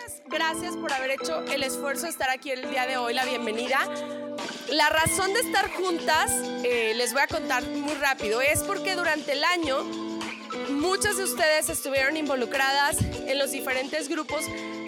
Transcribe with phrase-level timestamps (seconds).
[0.00, 3.24] muchas gracias por haber hecho el esfuerzo de estar aquí el día de hoy, la
[3.24, 3.78] bienvenida.
[4.70, 6.30] La razón de estar juntas,
[6.64, 9.82] eh, les voy a contar muy rápido, es porque durante el año
[10.70, 14.46] muchas de ustedes estuvieron involucradas en los diferentes grupos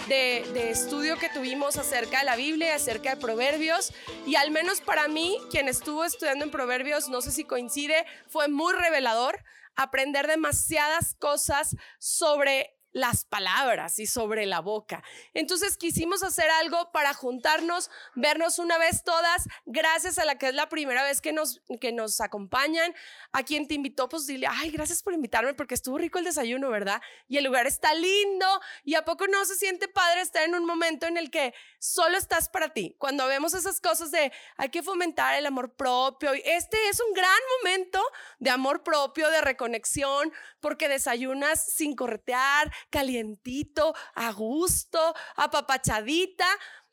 [0.09, 3.93] de, de, estudio que tuvimos acerca de la Biblia, acerca de Proverbios,
[4.27, 8.49] y al menos para mí, quien estuvo estudiando en Proverbios, no sé si coincide, fue
[8.49, 9.45] muy revelador
[9.75, 15.03] aprender demasiadas cosas sobre las palabras y sobre la boca.
[15.35, 20.55] Entonces quisimos hacer algo para juntarnos, vernos una vez todas, gracias a la que es
[20.55, 22.95] la primera vez que nos, que nos acompañan.
[23.33, 26.71] A quien te invitó, pues dile, ay, gracias por invitarme porque estuvo rico el desayuno,
[26.71, 27.01] ¿verdad?
[27.29, 28.47] Y el lugar está lindo
[28.85, 32.17] y a poco no se siente padre estar en un momento en el que solo
[32.19, 32.95] estás para ti.
[32.99, 37.39] Cuando vemos esas cosas de hay que fomentar el amor propio, este es un gran
[37.59, 38.01] momento
[38.39, 46.47] de amor propio, de reconexión, porque desayunas sin corretear, calientito, a gusto, apapachadita.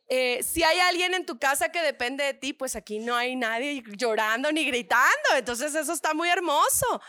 [0.07, 3.35] Eh, si hay alguien en tu casa que depende de ti, pues aquí no hay
[3.35, 5.29] nadie llorando ni gritando.
[5.35, 7.01] Entonces eso está muy hermoso.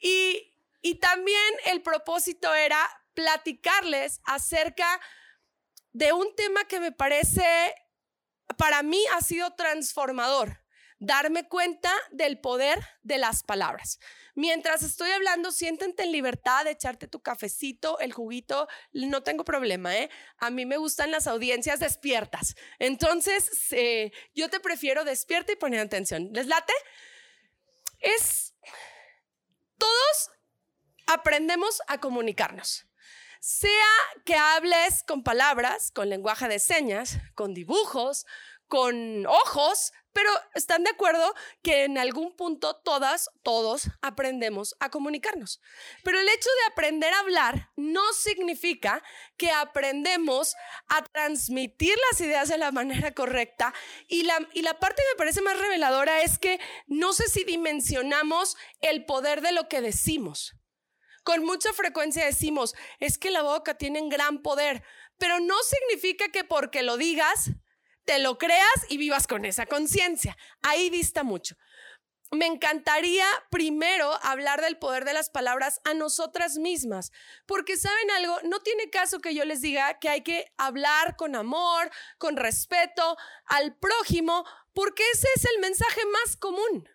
[0.00, 2.78] Y, y también el propósito era
[3.14, 5.00] platicarles acerca
[5.92, 7.74] de un tema que me parece,
[8.58, 10.65] para mí ha sido transformador
[10.98, 13.98] darme cuenta del poder de las palabras.
[14.34, 19.96] Mientras estoy hablando, siéntete en libertad de echarte tu cafecito, el juguito, no tengo problema,
[19.96, 20.10] ¿eh?
[20.38, 22.54] A mí me gustan las audiencias despiertas.
[22.78, 26.30] Entonces, eh, yo te prefiero despierta y poner atención.
[26.32, 26.72] ¿Les late?
[28.00, 28.54] Es,
[29.78, 30.30] todos
[31.06, 32.86] aprendemos a comunicarnos.
[33.40, 33.70] Sea
[34.24, 38.26] que hables con palabras, con lenguaje de señas, con dibujos,
[38.66, 45.60] con ojos, pero están de acuerdo que en algún punto todas, todos aprendemos a comunicarnos.
[46.04, 49.02] Pero el hecho de aprender a hablar no significa
[49.36, 50.56] que aprendemos
[50.88, 53.74] a transmitir las ideas de la manera correcta.
[54.08, 57.44] Y la, y la parte que me parece más reveladora es que no sé si
[57.44, 60.54] dimensionamos el poder de lo que decimos.
[61.24, 64.82] Con mucha frecuencia decimos, es que la boca tiene un gran poder,
[65.18, 67.50] pero no significa que porque lo digas
[68.06, 70.36] te lo creas y vivas con esa conciencia.
[70.62, 71.56] Ahí dista mucho.
[72.32, 77.12] Me encantaría primero hablar del poder de las palabras a nosotras mismas,
[77.46, 81.36] porque saben algo, no tiene caso que yo les diga que hay que hablar con
[81.36, 86.88] amor, con respeto al prójimo, porque ese es el mensaje más común.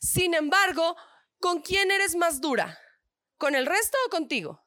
[0.00, 0.96] Sin embargo,
[1.40, 2.78] ¿con quién eres más dura?
[3.38, 4.64] ¿Con el resto o contigo?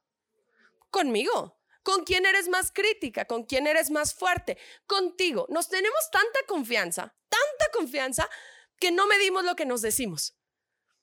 [0.89, 1.62] Conmigo.
[1.83, 3.25] ¿Con quién eres más crítica?
[3.25, 4.57] ¿Con quién eres más fuerte?
[4.87, 5.45] Contigo.
[5.49, 8.29] Nos tenemos tanta confianza, tanta confianza,
[8.79, 10.35] que no medimos lo que nos decimos.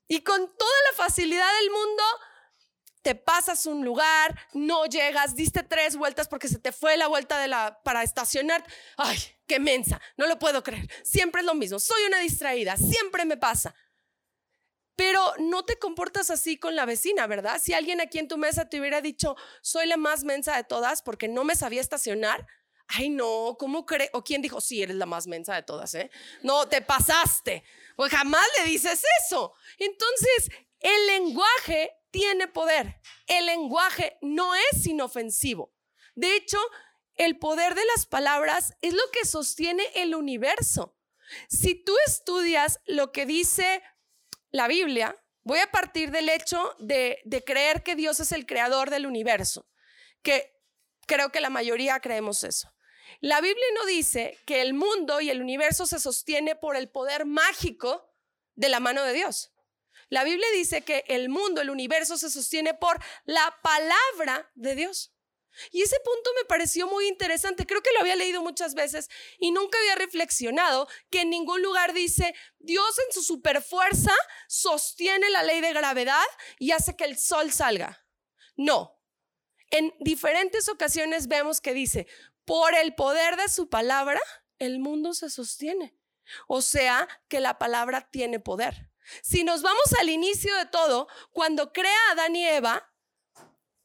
[0.09, 2.03] Y con toda la facilidad del mundo,
[3.03, 7.39] te pasas un lugar, no llegas, diste tres vueltas porque se te fue la vuelta
[7.39, 8.65] de la para estacionar.
[8.97, 10.89] Ay, qué mensa, no lo puedo creer.
[11.03, 11.79] Siempre es lo mismo.
[11.79, 13.75] Soy una distraída, siempre me pasa.
[15.00, 17.59] Pero no te comportas así con la vecina, ¿verdad?
[17.59, 21.00] Si alguien aquí en tu mesa te hubiera dicho, soy la más mensa de todas
[21.00, 22.47] porque no me sabía estacionar,
[22.87, 24.10] ay no, ¿cómo crees?
[24.12, 26.10] O quién dijo, sí, eres la más mensa de todas, ¿eh?
[26.43, 27.65] No, te pasaste.
[27.97, 29.55] Pues jamás le dices eso.
[29.78, 30.50] Entonces,
[30.81, 33.00] el lenguaje tiene poder.
[33.27, 35.72] El lenguaje no es inofensivo.
[36.15, 36.59] De hecho,
[37.15, 40.94] el poder de las palabras es lo que sostiene el universo.
[41.49, 43.83] Si tú estudias lo que dice
[44.50, 49.06] la Biblia, voy a partir del hecho de, creer que Dios es el creador del
[49.06, 49.66] universo,
[50.22, 50.53] que
[51.06, 52.72] creo que la mayoría creemos eso.
[53.21, 57.27] La Biblia no dice que el mundo y el universo se sostiene por el poder
[57.27, 58.15] mágico
[58.55, 59.53] de la mano de Dios.
[60.09, 65.12] La Biblia dice que el mundo, el universo se sostiene por la palabra de Dios.
[65.71, 67.66] Y ese punto me pareció muy interesante.
[67.66, 71.93] Creo que lo había leído muchas veces y nunca había reflexionado que en ningún lugar
[71.93, 74.15] dice Dios en su superfuerza
[74.49, 76.27] sostiene la ley de gravedad
[76.59, 78.05] y hace que el sol salga.
[78.56, 78.99] No.
[79.71, 82.07] En diferentes ocasiones vemos que dice,
[82.45, 84.21] por el poder de su palabra,
[84.59, 85.97] el mundo se sostiene.
[86.48, 88.91] O sea, que la palabra tiene poder.
[89.22, 92.90] Si nos vamos al inicio de todo, cuando crea a Adán y Eva,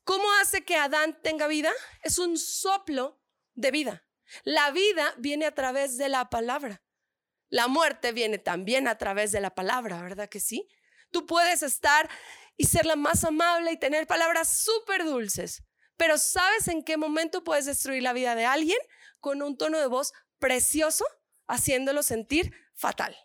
[0.05, 1.71] ¿Cómo hace que Adán tenga vida?
[2.03, 3.19] Es un soplo
[3.55, 4.05] de vida.
[4.43, 6.83] La vida viene a través de la palabra.
[7.49, 10.67] La muerte viene también a través de la palabra, ¿verdad que sí?
[11.11, 12.07] Tú puedes estar
[12.55, 15.63] y ser la más amable y tener palabras súper dulces,
[15.97, 18.77] pero ¿sabes en qué momento puedes destruir la vida de alguien?
[19.19, 21.05] Con un tono de voz precioso,
[21.47, 23.15] haciéndolo sentir fatal.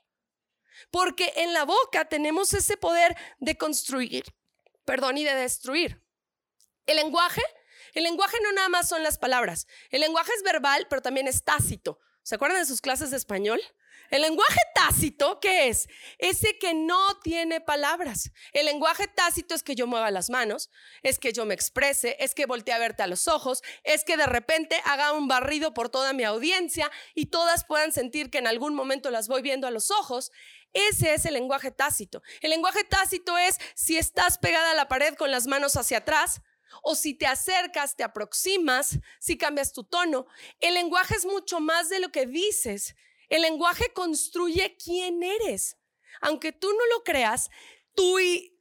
[0.90, 4.24] Porque en la boca tenemos ese poder de construir,
[4.84, 6.02] perdón, y de destruir.
[6.86, 7.42] El lenguaje
[7.94, 9.66] El lenguaje no nada más son las palabras.
[9.90, 11.98] El lenguaje es verbal, pero también es tácito.
[12.22, 13.60] ¿Se acuerdan de sus clases de español?
[14.10, 15.88] El lenguaje tácito, ¿qué es?
[16.18, 18.32] Ese que no tiene palabras.
[18.52, 20.68] El lenguaje tácito es que yo mueva las manos,
[21.02, 24.16] es que yo me exprese, es que voltee a verte a los ojos, es que
[24.16, 28.48] de repente haga un barrido por toda mi audiencia y todas puedan sentir que en
[28.48, 30.32] algún momento las voy viendo a los ojos.
[30.72, 32.20] Ese es el lenguaje tácito.
[32.40, 36.42] El lenguaje tácito es si estás pegada a la pared con las manos hacia atrás,
[36.82, 40.26] o si te acercas, te aproximas, si cambias tu tono.
[40.60, 42.94] El lenguaje es mucho más de lo que dices.
[43.28, 45.76] El lenguaje construye quién eres.
[46.20, 47.50] Aunque tú no lo creas,
[47.94, 48.18] tu,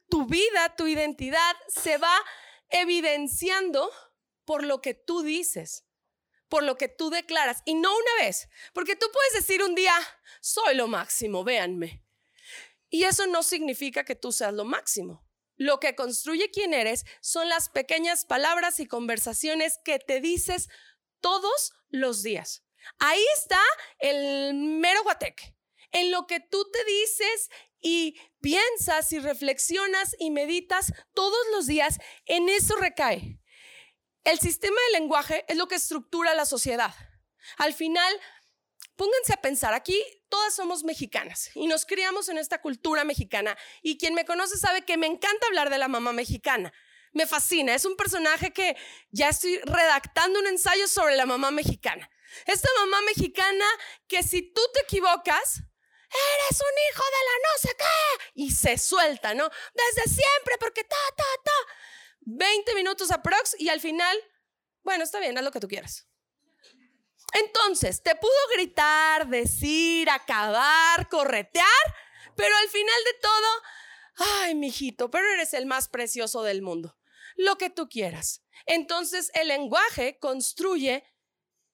[0.08, 2.14] tu vida, tu identidad se va
[2.70, 3.90] evidenciando
[4.44, 5.84] por lo que tú dices,
[6.48, 7.62] por lo que tú declaras.
[7.64, 9.94] Y no una vez, porque tú puedes decir un día,
[10.40, 12.04] soy lo máximo, véanme.
[12.88, 15.24] Y eso no significa que tú seas lo máximo.
[15.60, 20.70] Lo que construye quién eres son las pequeñas palabras y conversaciones que te dices
[21.20, 22.64] todos los días.
[22.98, 23.60] Ahí está
[23.98, 25.54] el mero guateque.
[25.92, 31.98] En lo que tú te dices y piensas y reflexionas y meditas todos los días,
[32.24, 33.38] en eso recae.
[34.24, 36.94] El sistema de lenguaje es lo que estructura la sociedad.
[37.58, 38.18] Al final,
[38.96, 43.98] pónganse a pensar, aquí todas somos mexicanas y nos criamos en esta cultura mexicana y
[43.98, 46.72] quien me conoce sabe que me encanta hablar de la mamá mexicana.
[47.12, 48.76] Me fascina, es un personaje que
[49.10, 52.08] ya estoy redactando un ensayo sobre la mamá mexicana.
[52.46, 53.64] Esta mamá mexicana
[54.06, 55.62] que si tú te equivocas,
[56.10, 58.30] eres un hijo de la no sé qué.
[58.34, 59.48] Y se suelta, ¿no?
[59.74, 61.52] Desde siempre, porque ta, ta, ta.
[62.20, 64.16] 20 minutos aprox y al final,
[64.82, 66.09] bueno, está bien, haz lo que tú quieras.
[67.32, 71.66] Entonces, te pudo gritar, decir, acabar, corretear,
[72.36, 76.98] pero al final de todo, ay, mijito, pero eres el más precioso del mundo.
[77.36, 78.42] Lo que tú quieras.
[78.66, 81.04] Entonces, el lenguaje construye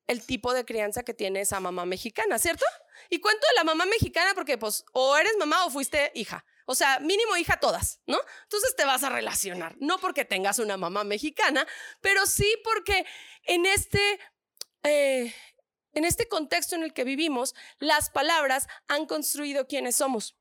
[0.06, 2.64] el tipo de crianza que tiene esa mamá mexicana, ¿cierto?
[3.10, 6.44] Y cuento de la mamá mexicana porque pues o eres mamá o fuiste hija.
[6.66, 8.18] O sea, mínimo hija todas, ¿no?
[8.42, 11.66] Entonces te vas a relacionar, no porque tengas una mamá mexicana,
[12.00, 13.06] pero sí porque
[13.44, 14.18] en este,
[14.86, 15.34] eh,
[15.92, 20.36] en este contexto en el que vivimos, las palabras han construido quiénes somos.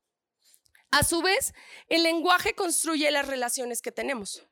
[0.90, 1.52] A su vez,
[1.88, 4.46] el lenguaje construye las relaciones que tenemos.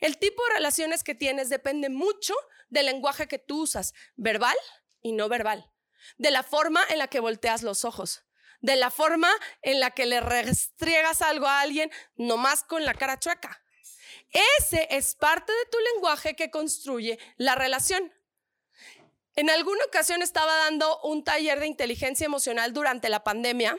[0.00, 2.34] El tipo de relaciones que tienes depende mucho
[2.68, 4.56] del lenguaje que tú usas, verbal
[5.00, 5.70] y no verbal,
[6.18, 8.24] de la forma en la que volteas los ojos,
[8.60, 9.30] de la forma
[9.62, 13.62] en la que le restriegas algo a alguien nomás con la cara chueca.
[14.58, 18.12] Ese es parte de tu lenguaje que construye la relación.
[19.38, 23.76] En alguna ocasión estaba dando un taller de inteligencia emocional durante la pandemia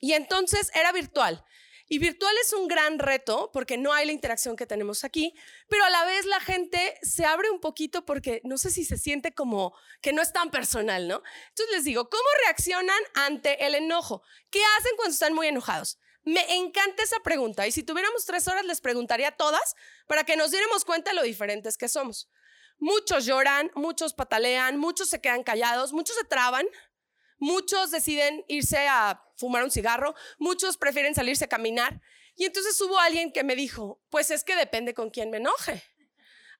[0.00, 1.44] y entonces era virtual.
[1.86, 5.34] Y virtual es un gran reto porque no hay la interacción que tenemos aquí,
[5.68, 8.96] pero a la vez la gente se abre un poquito porque no sé si se
[8.96, 11.22] siente como que no es tan personal, ¿no?
[11.50, 14.22] Entonces les digo, ¿cómo reaccionan ante el enojo?
[14.48, 15.98] ¿Qué hacen cuando están muy enojados?
[16.22, 19.74] Me encanta esa pregunta y si tuviéramos tres horas les preguntaría a todas
[20.06, 22.30] para que nos diéramos cuenta de lo diferentes que somos.
[22.78, 26.66] Muchos lloran, muchos patalean, muchos se quedan callados, muchos se traban,
[27.38, 32.00] Muchos deciden irse a fumar un cigarro, muchos prefieren salirse a caminar.
[32.36, 35.82] Y entonces hubo alguien que me dijo, pues es que depende con quién me enoje.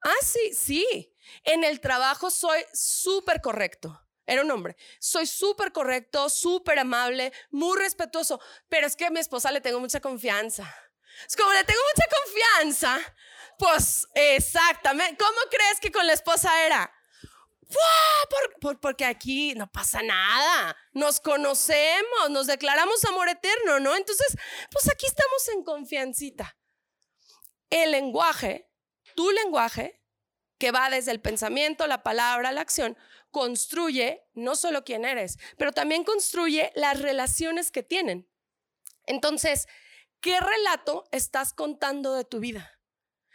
[0.02, 1.16] Ah, sí, sí.
[1.44, 3.98] En el trabajo soy súper correcto.
[4.26, 4.76] Era un hombre.
[5.00, 9.80] Soy súper correcto, súper amable, muy respetuoso, pero es que a mi esposa le tengo
[9.80, 10.70] mucha confianza.
[11.26, 13.16] Es como le tengo mucha confianza,
[13.58, 15.16] pues exactamente.
[15.22, 16.92] ¿Cómo crees que con la esposa era?
[18.80, 23.96] porque aquí no pasa nada, nos conocemos, nos declaramos amor eterno, ¿no?
[23.96, 24.36] Entonces,
[24.70, 26.56] pues aquí estamos en confiancita.
[27.70, 28.70] El lenguaje,
[29.16, 30.02] tu lenguaje,
[30.58, 32.96] que va desde el pensamiento, la palabra, la acción,
[33.30, 38.30] construye no solo quién eres, pero también construye las relaciones que tienen.
[39.06, 39.66] Entonces,
[40.20, 42.73] ¿qué relato estás contando de tu vida?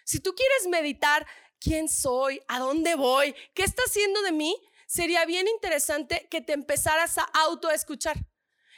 [0.09, 1.27] Si tú quieres meditar
[1.59, 6.53] quién soy, a dónde voy, qué está haciendo de mí, sería bien interesante que te
[6.53, 8.17] empezaras a autoescuchar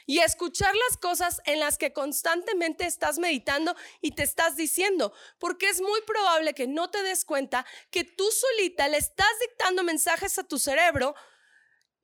[0.04, 5.70] y escuchar las cosas en las que constantemente estás meditando y te estás diciendo, porque
[5.70, 10.38] es muy probable que no te des cuenta que tú solita le estás dictando mensajes
[10.38, 11.14] a tu cerebro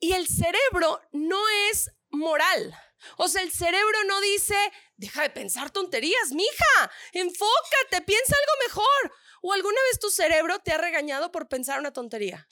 [0.01, 1.39] y el cerebro no
[1.71, 2.75] es moral.
[3.17, 4.57] O sea, el cerebro no dice,
[4.97, 9.15] deja de pensar tonterías, mija, enfócate, piensa algo mejor.
[9.43, 12.49] ¿O alguna vez tu cerebro te ha regañado por pensar una tontería?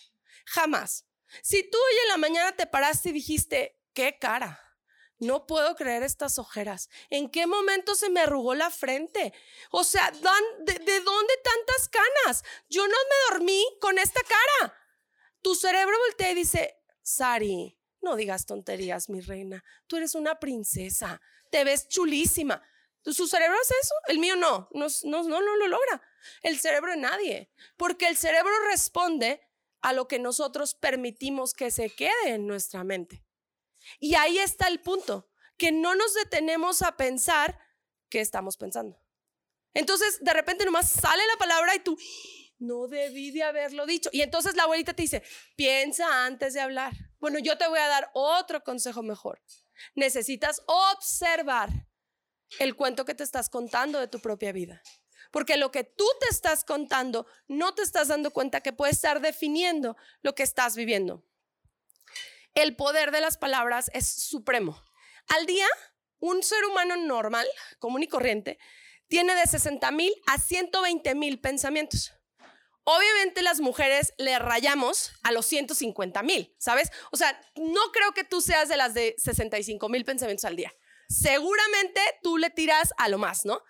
[0.47, 1.05] Jamás.
[1.43, 4.63] Si tú hoy en la mañana te paraste y dijiste, qué cara,
[5.19, 6.89] no puedo creer estas ojeras.
[7.11, 9.33] ¿En qué momento se me arrugó la frente?
[9.71, 12.45] O sea, ¿de, ¿de, dónde tantas canas?
[12.69, 14.75] Yo no me dormí con esta cara.
[15.43, 17.76] Tu cerebro voltea y dice, Sari,
[18.07, 19.65] no digas tonterías, mi reina.
[19.89, 21.21] Tú eres una princesa.
[21.51, 22.63] Te ves chulísima.
[23.05, 23.95] ¿Su cerebro hace eso?
[24.07, 24.69] El mío no.
[24.73, 26.03] No, no, no, no lo logra.
[26.43, 27.51] El cerebro de nadie.
[27.77, 29.41] Porque el cerebro responde
[29.81, 33.25] a lo que nosotros permitimos que se quede en nuestra mente.
[33.99, 37.59] Y ahí está el punto, que no nos detenemos a pensar
[38.09, 39.01] qué estamos pensando.
[39.75, 41.99] Entonces, de repente nomás sale la palabra y tú,
[42.59, 44.11] no debí de haberlo dicho.
[44.13, 45.23] Y entonces la abuelita te dice,
[45.57, 46.93] piensa antes de hablar.
[47.21, 49.41] Bueno, yo te voy a dar otro consejo mejor.
[49.95, 51.71] Necesitas observar
[52.59, 54.83] el cuento que te estás contando de tu propia vida.
[55.31, 59.21] Porque lo que tú te estás contando, no te estás dando cuenta que puede estar
[59.21, 61.25] definiendo lo que estás viviendo
[62.57, 64.83] el poder de las palabras es supremo.
[65.29, 65.67] Al día,
[66.19, 67.47] un ser humano normal,
[67.79, 68.59] común y corriente,
[69.09, 72.15] tiene de 60 mil a 120 mil pensamientos.
[72.89, 76.91] Obviamente las mujeres le rayamos a los 150 mil, ¿sabes?
[77.11, 80.73] O sea, no creo que tú seas de las de 65 mil pensamientos al día.
[81.09, 83.61] Seguramente tú le tiras a lo más, ¿no?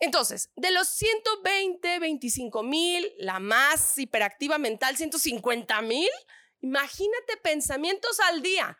[0.00, 6.10] Entonces, de los 120, 25 mil, la más hiperactiva mental, 150 mil,
[6.64, 8.78] Imagínate pensamientos al día.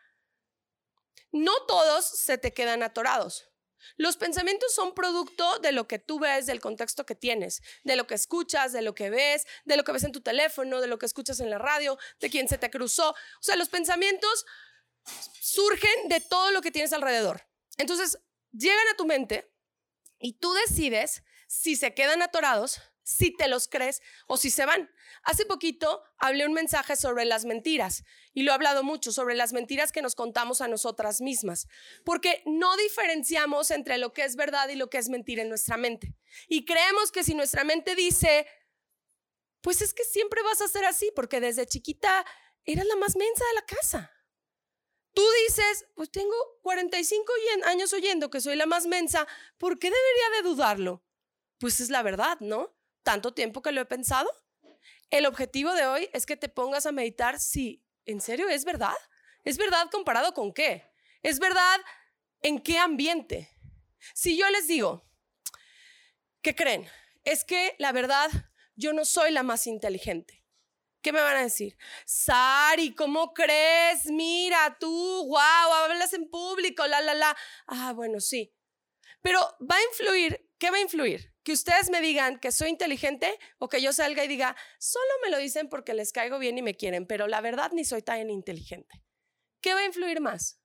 [1.31, 3.47] No todos se te quedan atorados.
[3.97, 8.07] Los pensamientos son producto de lo que tú ves, del contexto que tienes, de lo
[8.07, 10.97] que escuchas, de lo que ves, de lo que ves en tu teléfono, de lo
[10.97, 13.11] que escuchas en la radio, de quién se te cruzó.
[13.11, 14.45] O sea, los pensamientos
[15.41, 17.47] surgen de todo lo que tienes alrededor.
[17.77, 18.19] Entonces,
[18.51, 19.51] llegan a tu mente
[20.19, 24.89] y tú decides si se quedan atorados si te los crees o si se van.
[25.25, 29.53] Hace poquito hablé un mensaje sobre las mentiras y lo he hablado mucho sobre las
[29.53, 31.67] mentiras que nos contamos a nosotras mismas,
[32.05, 35.77] porque no diferenciamos entre lo que es verdad y lo que es mentira en nuestra
[35.77, 36.15] mente.
[36.47, 38.47] Y creemos que si nuestra mente dice,
[39.61, 42.23] pues es que siempre vas a ser así, porque desde chiquita
[42.63, 44.11] eras la más mensa de la casa.
[45.13, 47.33] Tú dices, pues tengo 45
[47.65, 49.27] años oyendo que soy la más mensa,
[49.57, 51.03] ¿por qué debería de dudarlo?
[51.57, 52.75] Pues es la verdad, ¿no?
[53.05, 54.29] tanto tiempo que lo he pensado.
[55.09, 58.95] El objetivo de hoy es que te pongas a meditar si, ¿en serio es verdad?
[59.43, 60.91] ¿Es verdad comparado con qué?
[61.21, 61.79] ¿Es verdad
[62.41, 63.49] en qué ambiente?
[64.13, 65.07] Si yo les digo,
[66.41, 66.87] ¿qué creen?
[67.23, 68.29] Es que la verdad,
[68.75, 70.43] yo no soy la más inteligente.
[71.01, 71.77] ¿Qué me van a decir?
[72.05, 74.07] Sari, ¿cómo crees?
[74.07, 75.37] Mira, tú, wow,
[75.73, 77.37] hablas en público, la, la, la.
[77.67, 78.51] Ah, bueno, sí.
[79.21, 81.34] Pero va a influir, ¿qué va a influir?
[81.45, 85.29] Que ustedes me digan que soy inteligente o que yo salga y diga, solo me
[85.29, 88.31] lo dicen porque les caigo bien y me quieren, pero la verdad ni soy tan
[88.31, 89.03] inteligente.
[89.61, 90.59] ¿Qué va a influir más?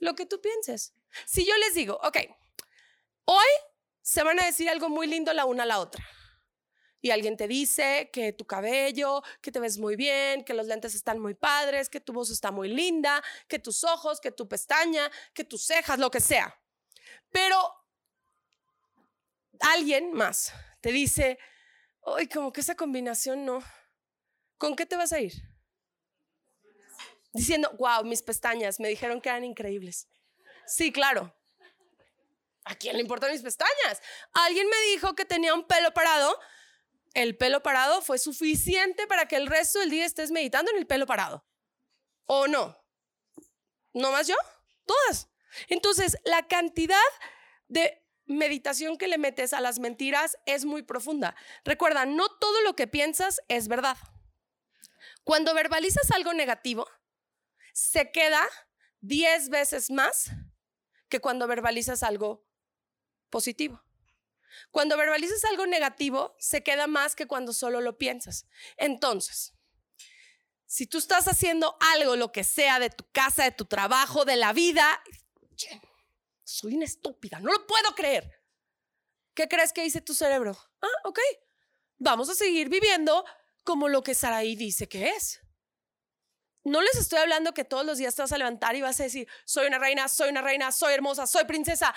[0.00, 0.94] Lo que tú pienses.
[1.26, 2.16] Si yo les digo, ok,
[3.26, 3.46] hoy
[4.00, 6.02] se van a decir algo muy lindo la una a la otra.
[7.02, 10.94] Y alguien te dice que tu cabello, que te ves muy bien, que los lentes
[10.94, 15.10] están muy padres, que tu voz está muy linda, que tus ojos, que tu pestaña,
[15.34, 16.58] que tus cejas, lo que sea.
[17.30, 17.78] Pero
[19.60, 21.38] alguien más te dice,
[22.00, 23.62] hoy como que esa combinación no,
[24.56, 25.32] ¿con qué te vas a ir?
[27.32, 30.08] Diciendo, wow, mis pestañas me dijeron que eran increíbles.
[30.66, 31.34] Sí, claro.
[32.64, 34.02] ¿A quién le importan mis pestañas?
[34.32, 36.38] Alguien me dijo que tenía un pelo parado.
[37.14, 40.86] El pelo parado fue suficiente para que el resto del día estés meditando en el
[40.86, 41.46] pelo parado.
[42.26, 42.78] ¿O no?
[43.94, 44.36] ¿No más yo?
[44.84, 45.28] Todas.
[45.68, 46.98] Entonces, la cantidad
[47.68, 51.34] de meditación que le metes a las mentiras es muy profunda.
[51.64, 53.96] Recuerda, no todo lo que piensas es verdad.
[55.24, 56.86] Cuando verbalizas algo negativo,
[57.72, 58.46] se queda
[59.00, 60.30] 10 veces más
[61.08, 62.46] que cuando verbalizas algo
[63.30, 63.82] positivo.
[64.70, 68.46] Cuando verbalizas algo negativo, se queda más que cuando solo lo piensas.
[68.76, 69.54] Entonces,
[70.66, 74.36] si tú estás haciendo algo, lo que sea, de tu casa, de tu trabajo, de
[74.36, 75.02] la vida,
[76.48, 78.42] soy una estúpida, no lo puedo creer.
[79.34, 80.58] ¿Qué crees que dice tu cerebro?
[80.80, 81.18] Ah, ok,
[81.98, 83.24] vamos a seguir viviendo
[83.64, 85.40] como lo que Saraí dice que es.
[86.64, 89.04] No les estoy hablando que todos los días te vas a levantar y vas a
[89.04, 91.94] decir, soy una reina, soy una reina, soy hermosa, soy princesa.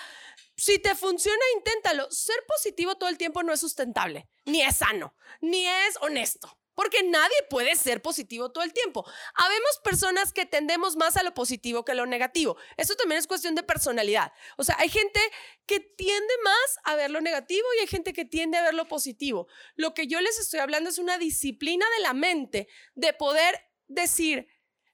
[0.55, 2.11] Si te funciona, inténtalo.
[2.11, 6.60] Ser positivo todo el tiempo no es sustentable, ni es sano, ni es honesto.
[6.81, 9.05] Porque nadie puede ser positivo todo el tiempo.
[9.35, 12.57] Habemos personas que tendemos más a lo positivo que a lo negativo.
[12.75, 14.33] Eso también es cuestión de personalidad.
[14.57, 15.19] O sea, hay gente
[15.67, 18.87] que tiende más a ver lo negativo y hay gente que tiende a ver lo
[18.87, 19.47] positivo.
[19.75, 24.47] Lo que yo les estoy hablando es una disciplina de la mente de poder decir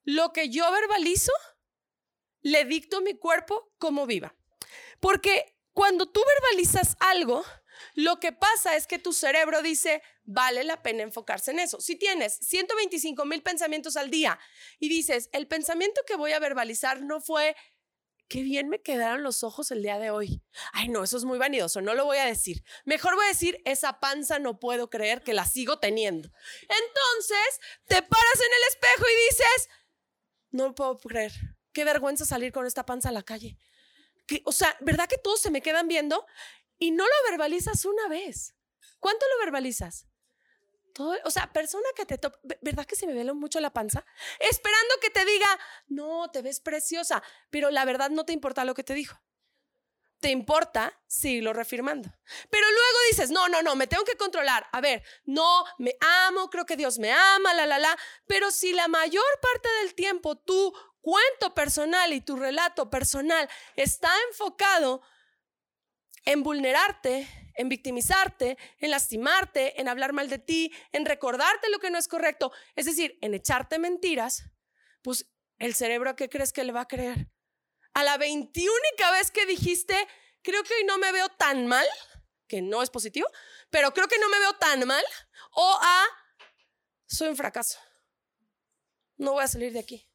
[0.04, 1.32] lo que yo verbalizo
[2.42, 4.36] le dicto a mi cuerpo cómo viva.
[5.00, 7.46] Porque cuando tú verbalizas algo,
[7.94, 11.80] lo que pasa es que tu cerebro dice, vale la pena enfocarse en eso.
[11.80, 14.40] Si tienes 125 mil pensamientos al día
[14.80, 17.56] y dices, el pensamiento que voy a verbalizar no fue,
[18.28, 20.42] qué bien me quedaron los ojos el día de hoy.
[20.74, 22.64] Ay, no, eso es muy vanidoso, no lo voy a decir.
[22.86, 26.30] Mejor voy a decir, esa panza no puedo creer que la sigo teniendo.
[26.62, 29.70] Entonces, te paras en el espejo y dices,
[30.52, 31.32] no puedo creer.
[31.72, 33.58] Qué vergüenza salir con esta panza a la calle.
[34.44, 36.26] o sea, ¿verdad que todos se me quedan viendo?
[36.80, 38.56] Y no lo verbalizas una vez.
[39.00, 40.08] ¿Cuánto lo verbalizas?
[40.94, 44.04] Todo, o sea, persona que te topa, ¿verdad que se me ve mucho la panza?
[44.40, 45.48] Esperando que te diga,
[45.88, 49.20] no, te ves preciosa, pero la verdad no te importa lo que te dijo.
[50.20, 52.10] Te importa lo reafirmando.
[52.50, 54.68] Pero luego dices, no, no, no, me tengo que controlar.
[54.72, 57.96] A ver, no, me amo, creo que Dios me ama, la, la, la.
[58.26, 64.10] Pero si la mayor parte del tiempo tu cuento personal y tu relato personal está
[64.30, 65.04] enfocado
[66.28, 71.90] en vulnerarte, en victimizarte, en lastimarte, en hablar mal de ti, en recordarte lo que
[71.90, 74.44] no es correcto, es decir, en echarte mentiras,
[75.02, 75.26] pues
[75.58, 77.30] el cerebro, ¿a qué crees que le va a creer?
[77.94, 79.96] A la veintiúnica vez que dijiste,
[80.42, 81.88] creo que hoy no me veo tan mal,
[82.46, 83.30] que no es positivo,
[83.70, 85.06] pero creo que no me veo tan mal,
[85.52, 86.06] o a,
[87.06, 87.80] soy un fracaso,
[89.16, 90.06] no voy a salir de aquí.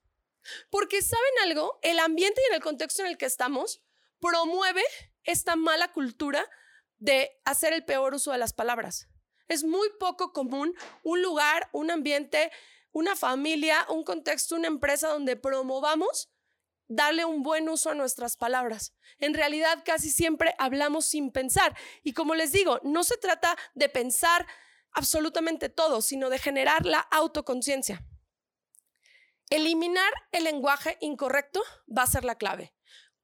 [0.69, 3.83] Porque saben algo, el ambiente y en el contexto en el que estamos
[4.21, 4.85] promueve
[5.25, 6.49] esta mala cultura
[6.99, 9.09] de hacer el peor uso de las palabras.
[9.49, 12.50] Es muy poco común un lugar, un ambiente,
[12.93, 16.33] una familia, un contexto, una empresa donde promovamos
[16.88, 18.95] darle un buen uso a nuestras palabras.
[19.19, 21.76] En realidad casi siempre hablamos sin pensar.
[22.02, 24.47] Y como les digo, no se trata de pensar
[24.93, 28.05] absolutamente todo, sino de generar la autoconciencia.
[29.50, 32.75] Eliminar el lenguaje incorrecto va a ser la clave.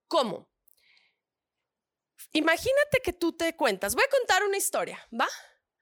[0.09, 0.50] ¿Cómo?
[2.32, 5.28] Imagínate que tú te cuentas, voy a contar una historia, ¿va?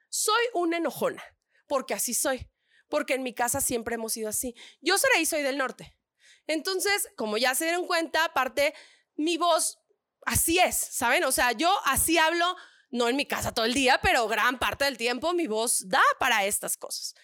[0.08, 1.22] Soy una enojona,
[1.66, 2.48] porque así soy,
[2.88, 4.54] porque en mi casa siempre hemos sido así.
[4.80, 5.98] Yo y soy del norte.
[6.46, 8.74] Entonces, como ya se dieron cuenta, aparte,
[9.16, 9.78] mi voz
[10.24, 11.24] así es, ¿saben?
[11.24, 12.56] O sea, yo así hablo,
[12.90, 16.02] no en mi casa todo el día, pero gran parte del tiempo mi voz da
[16.18, 17.14] para estas cosas.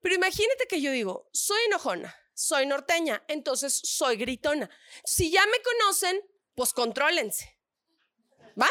[0.00, 4.70] Pero imagínate que yo digo, soy enojona, soy norteña, entonces soy gritona.
[5.04, 6.20] Si ya me conocen,
[6.54, 7.58] pues contrólense.
[8.60, 8.68] ¿Va?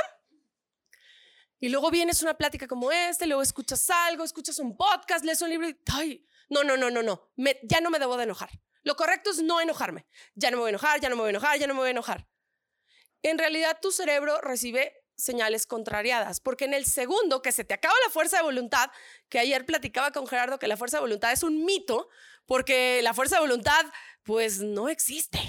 [1.59, 5.49] Y luego vienes una plática como esta, luego escuchas algo, escuchas un podcast, lees un
[5.49, 7.31] libro y, ay, no, no, no, no, no,
[7.63, 8.49] ya no me debo de enojar.
[8.83, 10.07] Lo correcto es no enojarme.
[10.33, 11.81] Ya no me voy a enojar, ya no me voy a enojar, ya no me
[11.81, 12.27] voy a enojar.
[13.21, 17.93] En realidad tu cerebro recibe señales contrariadas, porque en el segundo que se te acaba
[18.03, 18.89] la fuerza de voluntad,
[19.29, 22.09] que ayer platicaba con Gerardo que la fuerza de voluntad es un mito,
[22.47, 23.85] porque la fuerza de voluntad
[24.23, 25.39] pues no existe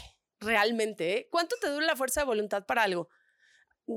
[0.40, 1.16] realmente.
[1.16, 1.28] ¿eh?
[1.30, 3.08] ¿Cuánto te dura la fuerza de voluntad para algo?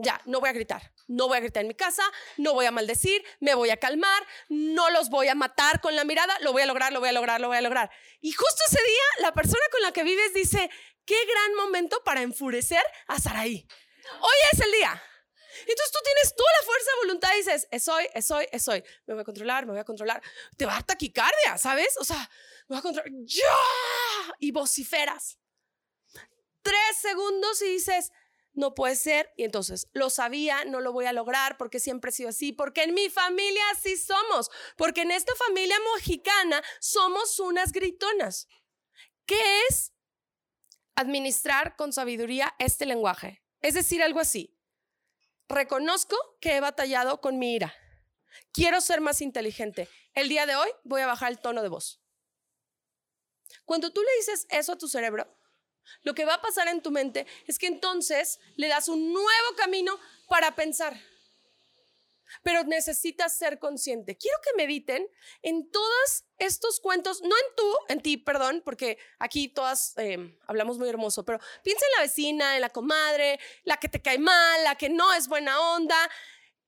[0.04, 2.04] Ya, no voy a gritar, no voy a gritar en mi casa,
[2.38, 6.04] no voy a maldecir, me voy a calmar, no los voy a matar con la
[6.04, 7.92] mirada, lo voy a lograr, lo voy a lograr, lo voy a lograr.
[8.22, 10.70] Y justo ese día, la persona con la que vives dice,
[11.06, 13.68] qué gran momento para enfurecer a Saraí.
[14.22, 15.04] Hoy es el día.
[15.60, 18.68] Entonces tú tienes toda la fuerza de voluntad y dices, es hoy, es hoy, es
[18.68, 18.84] hoy.
[19.06, 20.22] Me voy a controlar, me voy a controlar.
[20.58, 21.98] Te va a taquicardia, ¿sabes?
[21.98, 22.30] O sea,
[22.68, 23.12] me voy a controlar.
[23.26, 24.36] ¡Ya!
[24.40, 25.40] Y vociferas.
[26.62, 28.12] Tres segundos y dices,
[28.56, 29.32] no puede ser.
[29.38, 32.84] Y entonces, lo sabía, no lo voy a lograr porque siempre he sido así, porque
[32.84, 38.48] en mi familia así somos, porque en esta familia mexicana somos unas gritonas.
[39.26, 39.40] ¿Qué
[39.70, 39.94] es
[40.96, 43.44] administrar con sabiduría este lenguaje?
[43.62, 44.58] Es decir, algo así.
[45.48, 47.74] Reconozco que he batallado con mi ira.
[48.52, 49.90] Quiero ser más inteligente.
[50.14, 52.02] El día de hoy voy a bajar el tono de voz.
[53.66, 55.28] Cuando tú le dices eso a tu cerebro,
[56.04, 59.56] lo que va a pasar en tu mente es que entonces le das un nuevo
[59.58, 61.00] camino para pensar.
[62.44, 64.18] Pero necesitas ser consciente.
[64.18, 65.08] Quiero que mediten
[65.42, 70.78] en todos estos cuentos, no en tú, en ti, perdón, porque aquí todas em, hablamos
[70.78, 74.64] muy hermoso, pero piensa en la vecina, en la comadre, la que te cae mal,
[74.64, 75.98] la que no es buena onda.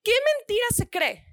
[0.03, 1.25] ¿Qué mentira se cree?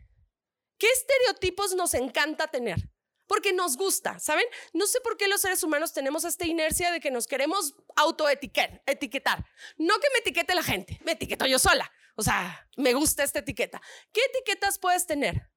[0.78, 2.93] ¿Qué estereotipos nos encanta tener?
[3.26, 4.46] Porque nos gusta, ¿saben?
[4.72, 9.46] No sé por qué los seres humanos tenemos esta inercia de que nos queremos autoetiquetar.
[9.76, 11.90] No que me etiquete la gente, me etiqueto yo sola.
[12.16, 13.80] O sea, me gusta esta etiqueta.
[14.12, 15.50] ¿Qué etiquetas puedes tener?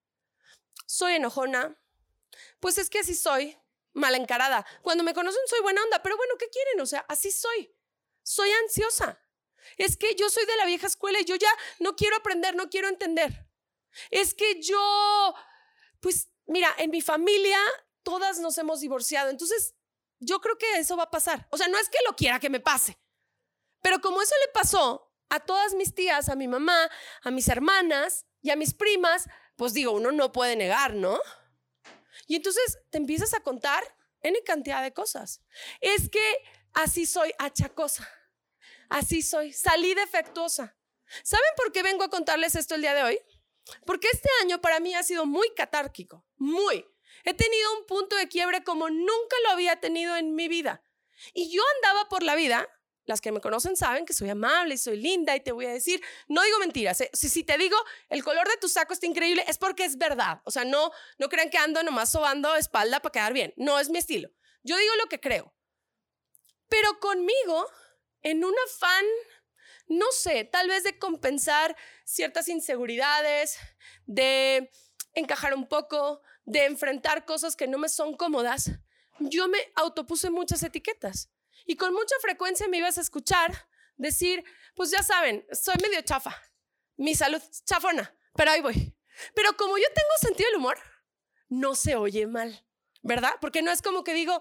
[0.85, 1.77] Soy enojona.
[2.59, 3.57] Pues es que así soy,
[3.93, 4.65] mal encarada.
[4.81, 6.79] Cuando me conocen soy buena onda, pero bueno, ¿qué quieren?
[6.81, 7.73] O sea, así soy.
[8.23, 9.21] Soy ansiosa.
[9.77, 12.69] Es que yo soy de la vieja escuela y yo ya no quiero aprender, no
[12.69, 13.47] quiero entender.
[14.11, 15.33] Es que yo,
[15.99, 17.59] pues mira, en mi familia
[18.03, 19.75] todas nos hemos divorciado, entonces
[20.19, 21.47] yo creo que eso va a pasar.
[21.51, 22.97] O sea, no es que lo quiera que me pase,
[23.81, 26.89] Pero como eso le pasó a todas mis tías, a mi mamá,
[27.21, 31.19] a mis hermanas y a mis primas, pues digo, uno no puede negar, ¿no?
[32.27, 33.83] Y entonces te empiezas a contar
[34.21, 35.41] en cantidad de cosas.
[35.79, 36.37] Es que
[36.73, 38.07] así soy achacosa,
[38.89, 40.75] así soy, salí defectuosa.
[41.23, 43.19] ¿Saben por qué vengo a contarles esto el día de hoy?
[43.85, 46.85] Porque este año para mí ha sido muy catárquico, muy.
[47.23, 50.83] He tenido un punto de quiebre como nunca lo había tenido en mi vida.
[51.33, 52.69] Y yo andaba por la vida,
[53.05, 55.73] las que me conocen saben que soy amable y soy linda y te voy a
[55.73, 57.09] decir, no digo mentiras, ¿eh?
[57.13, 57.77] si, si te digo
[58.09, 60.41] el color de tu saco está increíble es porque es verdad.
[60.43, 63.53] O sea, no, no crean que ando nomás sobando espalda para quedar bien.
[63.57, 64.29] No es mi estilo.
[64.63, 65.53] Yo digo lo que creo.
[66.67, 67.69] Pero conmigo,
[68.21, 69.05] en un afán
[69.87, 73.57] no sé, tal vez de compensar ciertas inseguridades,
[74.05, 74.71] de
[75.13, 78.71] encajar un poco, de enfrentar cosas que no me son cómodas,
[79.19, 81.29] yo me autopuse muchas etiquetas.
[81.65, 84.43] Y con mucha frecuencia me ibas a escuchar decir,
[84.75, 86.35] pues ya saben, soy medio chafa,
[86.97, 88.95] mi salud chafona, pero ahí voy.
[89.33, 90.77] Pero como yo tengo sentido del humor,
[91.49, 92.65] no se oye mal,
[93.01, 93.33] ¿verdad?
[93.41, 94.39] Porque no es como que digo,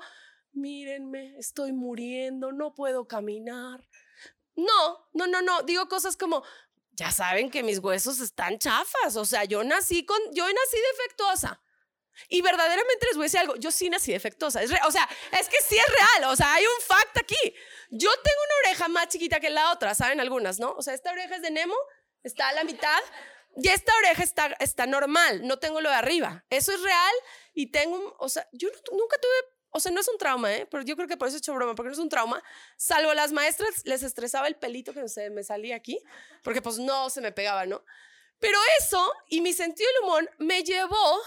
[0.52, 3.88] mírenme, estoy muriendo, no puedo caminar,
[4.56, 5.62] no, no, no, no.
[5.62, 6.42] Digo cosas como,
[6.92, 9.16] ya saben que mis huesos están chafas.
[9.16, 11.62] O sea, yo nací con, yo nací defectuosa.
[12.28, 14.62] Y verdaderamente les voy a decir algo, yo sí nací defectuosa.
[14.62, 16.32] Es o sea, es que sí es real.
[16.32, 17.54] O sea, hay un fact aquí.
[17.90, 20.72] Yo tengo una oreja más chiquita que la otra, ¿saben algunas, no?
[20.72, 21.76] O sea, esta oreja es de Nemo,
[22.22, 23.02] está a la mitad.
[23.56, 26.44] Y esta oreja está, está normal, no tengo lo de arriba.
[26.50, 27.14] Eso es real
[27.54, 30.66] y tengo, o sea, yo nunca tuve o sea, no es un trauma, ¿eh?
[30.70, 32.42] Pero yo creo que por eso he hecho broma, porque no es un trauma.
[32.76, 36.00] Salvo las maestras, les estresaba el pelito que se me salía aquí,
[36.42, 37.84] porque pues no se me pegaba, ¿no?
[38.38, 41.20] Pero eso y mi sentido del humor me llevó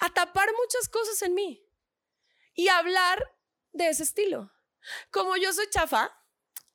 [0.00, 1.64] a tapar muchas cosas en mí
[2.54, 3.24] y hablar
[3.72, 4.52] de ese estilo.
[5.10, 6.12] Como yo soy chafa,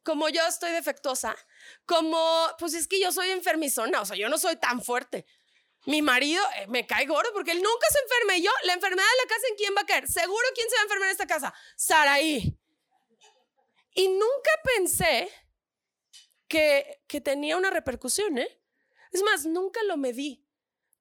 [0.03, 1.35] como yo estoy defectuosa,
[1.85, 5.25] como, pues es que yo soy enfermizona, o sea, yo no soy tan fuerte.
[5.85, 8.37] Mi marido eh, me cae gordo porque él nunca se enferma.
[8.37, 10.07] Yo, la enfermedad de la casa, ¿en quién va a caer?
[10.07, 11.53] Seguro, ¿quién se va a enfermar en esta casa?
[11.75, 12.57] Saraí.
[13.93, 15.29] Y nunca pensé
[16.47, 18.61] que, que tenía una repercusión, ¿eh?
[19.11, 20.45] Es más, nunca lo medí.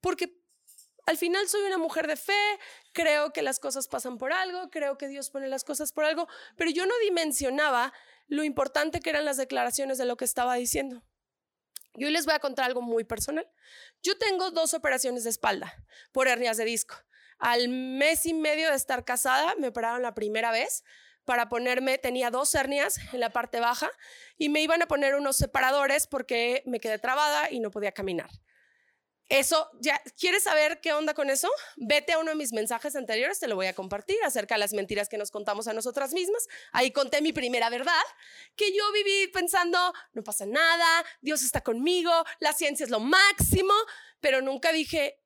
[0.01, 0.39] Porque
[1.07, 2.59] al final soy una mujer de fe,
[2.93, 6.29] creo que las cosas pasan por algo, creo que Dios pone las cosas por algo,
[6.57, 7.93] pero yo no dimensionaba
[8.27, 11.03] lo importante que eran las declaraciones de lo que estaba diciendo.
[11.97, 13.49] Y hoy les voy a contar algo muy personal.
[14.03, 15.73] Yo tengo dos operaciones de espalda
[16.13, 16.97] por hernias de disco.
[17.39, 20.85] Al mes y medio de estar casada, me operaron la primera vez
[21.25, 23.91] para ponerme, tenía dos hernias en la parte baja
[24.37, 28.31] y me iban a poner unos separadores porque me quedé trabada y no podía caminar.
[29.31, 31.51] Eso, ya, ¿quieres saber qué onda con eso?
[31.77, 34.75] Vete a uno de mis mensajes anteriores, te lo voy a compartir acerca de las
[34.75, 36.47] mentiras que nos contamos a nosotras mismas.
[36.73, 38.03] Ahí conté mi primera verdad,
[38.55, 39.79] que yo viví pensando,
[40.13, 43.73] no pasa nada, Dios está conmigo, la ciencia es lo máximo,
[44.21, 45.23] pero nunca dije,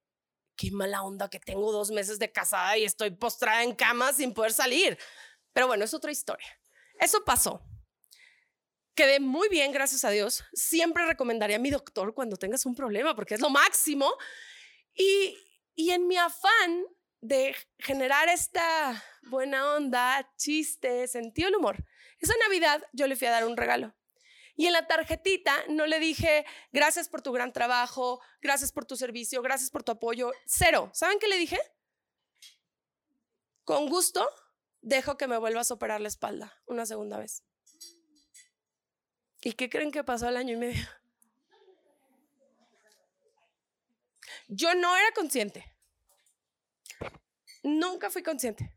[0.57, 4.33] qué mala onda que tengo dos meses de casada y estoy postrada en cama sin
[4.33, 4.97] poder salir.
[5.53, 6.47] Pero bueno, es otra historia.
[7.01, 7.63] Eso pasó
[8.99, 10.43] quedé muy bien, gracias a Dios.
[10.53, 14.13] Siempre recomendaría a mi doctor cuando tengas un problema, porque es lo máximo.
[14.93, 15.39] Y,
[15.77, 16.85] y en mi afán
[17.21, 21.77] de generar esta buena onda, chiste, sentido del humor,
[22.19, 23.95] esa Navidad yo le fui a dar un regalo.
[24.57, 28.97] Y en la tarjetita no le dije, gracias por tu gran trabajo, gracias por tu
[28.97, 30.33] servicio, gracias por tu apoyo.
[30.45, 30.91] Cero.
[30.93, 31.61] ¿Saben qué le dije?
[33.63, 34.29] Con gusto,
[34.81, 37.45] dejo que me vuelvas a operar la espalda una segunda vez.
[39.49, 40.87] ¿Y qué creen que pasó al año y medio?
[44.47, 45.75] Yo no era consciente.
[47.63, 48.75] Nunca fui consciente.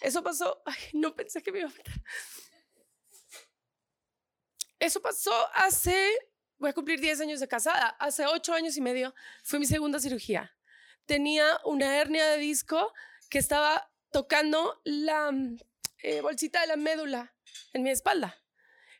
[0.00, 2.02] Eso pasó, ay, no pensé que me iba a matar.
[4.78, 6.08] Eso pasó hace,
[6.56, 9.98] voy a cumplir 10 años de casada, hace 8 años y medio fue mi segunda
[9.98, 10.56] cirugía.
[11.04, 12.92] Tenía una hernia de disco
[13.28, 15.32] que estaba tocando la
[15.98, 17.34] eh, bolsita de la médula
[17.72, 18.43] en mi espalda.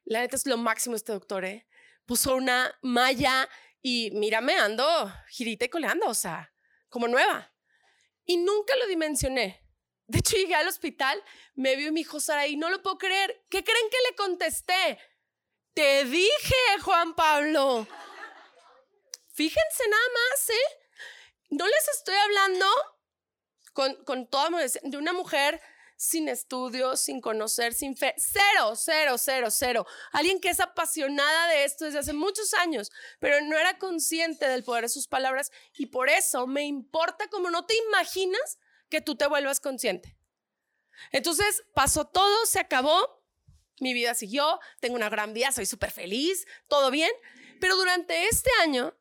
[0.04, 1.66] La neta es lo máximo este doctor, ¿eh?
[2.06, 3.48] Puso una malla
[3.80, 6.52] y mírame, ando girita y coleando, o sea,
[6.88, 7.52] como nueva.
[8.24, 9.62] Y nunca lo dimensioné.
[10.06, 11.22] De hecho, llegué al hospital,
[11.54, 13.44] me vio mi hijo Sara y no lo puedo creer.
[13.48, 14.98] ¿Qué creen que le contesté?
[15.72, 17.86] Te dije, Juan Pablo.
[19.32, 20.78] Fíjense nada más, ¿eh?
[21.50, 22.66] No les estoy hablando
[23.72, 24.50] con, con toda
[24.82, 25.60] de una mujer
[25.96, 28.14] sin estudios, sin conocer, sin fe.
[28.16, 29.86] Cero, cero, cero, cero.
[30.12, 34.64] Alguien que es apasionada de esto desde hace muchos años, pero no era consciente del
[34.64, 39.16] poder de sus palabras y por eso me importa como no te imaginas que tú
[39.16, 40.16] te vuelvas consciente.
[41.10, 43.24] Entonces pasó todo, se acabó
[43.80, 47.10] mi vida siguió, tengo una gran vida, soy súper feliz, todo bien.
[47.60, 48.94] Pero durante este año,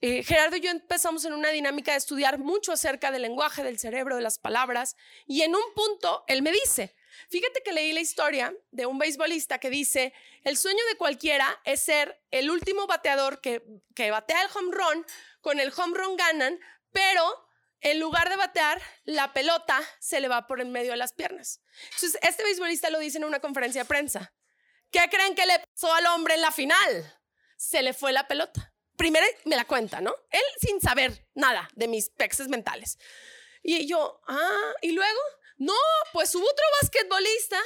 [0.00, 3.78] eh, Gerardo y yo empezamos en una dinámica de estudiar mucho acerca del lenguaje, del
[3.78, 4.96] cerebro, de las palabras.
[5.26, 6.94] Y en un punto, él me dice,
[7.30, 10.12] fíjate que leí la historia de un beisbolista que dice,
[10.44, 13.62] el sueño de cualquiera es ser el último bateador que,
[13.94, 15.06] que batea el home run,
[15.40, 16.60] con el home run ganan,
[16.92, 17.46] pero
[17.80, 21.62] en lugar de batear, la pelota se le va por en medio de las piernas.
[21.94, 24.34] Entonces, este beisbolista lo dice en una conferencia de prensa.
[24.90, 27.20] ¿Qué creen que le pasó al hombre en la final?
[27.56, 28.75] Se le fue la pelota.
[28.96, 30.14] Primero me la cuenta, ¿no?
[30.30, 32.98] Él sin saber nada de mis pexes mentales.
[33.62, 35.20] Y yo, ah, y luego,
[35.58, 35.74] no,
[36.12, 37.58] pues hubo otro basquetbolista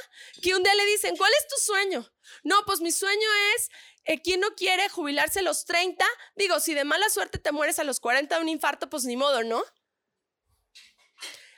[0.43, 2.11] que un día le dicen, ¿cuál es tu sueño?
[2.45, 3.71] No, pues mi sueño es,
[4.05, 6.05] eh, ¿quién no quiere jubilarse a los 30?
[6.37, 9.17] Digo, si de mala suerte te mueres a los 40 de un infarto, pues ni
[9.17, 9.63] modo, ¿no?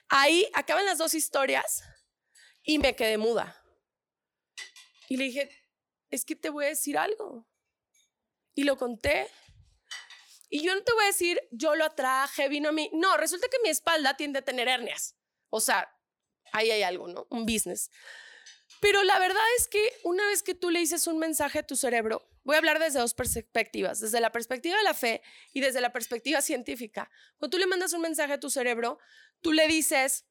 [0.09, 1.83] Ahí acaban las dos historias
[2.63, 3.63] y me quedé muda.
[5.09, 5.51] Y le dije,
[6.11, 7.47] es que te voy a decir algo.
[8.55, 9.29] Y lo conté.
[10.55, 12.91] Y yo no te voy a decir, yo lo atraje, vino a mí.
[12.93, 15.17] No, resulta que mi espalda tiende a tener hernias.
[15.49, 15.91] O sea,
[16.53, 17.27] ahí hay algo, ¿no?
[17.31, 17.91] Un business.
[18.79, 21.75] Pero la verdad es que una vez que tú le dices un mensaje a tu
[21.75, 25.23] cerebro, voy a hablar desde dos perspectivas, desde la perspectiva de la fe
[25.55, 27.11] y desde la perspectiva científica.
[27.38, 28.99] Cuando tú le mandas un mensaje a tu cerebro,
[29.41, 30.27] tú le dices,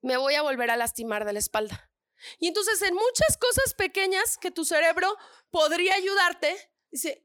[0.00, 1.90] me voy a volver a lastimar de la espalda.
[2.38, 5.16] Y entonces en muchas cosas pequeñas que tu cerebro
[5.50, 6.56] podría ayudarte,
[6.92, 7.23] dice,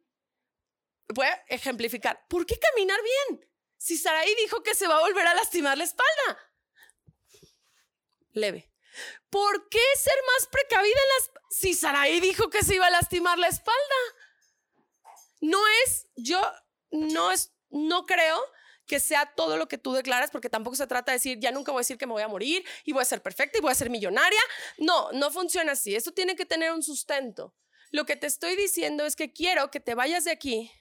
[1.13, 3.49] voy a ejemplificar, ¿por qué caminar bien?
[3.77, 6.37] Si Saraí dijo que se va a volver a lastimar la espalda.
[8.31, 8.71] Leve.
[9.29, 11.31] ¿Por qué ser más precavida en las...
[11.49, 13.79] Si Saraí dijo que se iba a lastimar la espalda.
[15.41, 16.41] No es, yo
[16.91, 18.39] no es, no creo
[18.85, 21.71] que sea todo lo que tú declaras, porque tampoco se trata de decir, ya nunca
[21.71, 23.71] voy a decir que me voy a morir y voy a ser perfecta y voy
[23.71, 24.41] a ser millonaria.
[24.77, 25.95] No, no funciona así.
[25.95, 27.55] Esto tiene que tener un sustento.
[27.91, 30.71] Lo que te estoy diciendo es que quiero que te vayas de aquí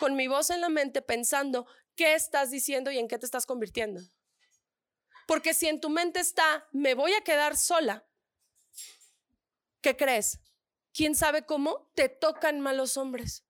[0.00, 3.46] con mi voz en la mente pensando qué estás diciendo y en qué te estás
[3.46, 4.00] convirtiendo.
[5.26, 8.06] Porque si en tu mente está, me voy a quedar sola,
[9.80, 10.38] ¿qué crees?
[10.92, 11.90] ¿Quién sabe cómo?
[11.94, 13.44] Te tocan malos hombres.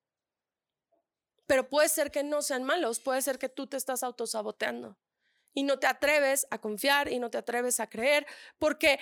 [1.46, 4.99] Pero puede ser que no sean malos, puede ser que tú te estás autosaboteando
[5.55, 8.27] y no te atreves a confiar y no te atreves a creer
[8.59, 8.99] porque,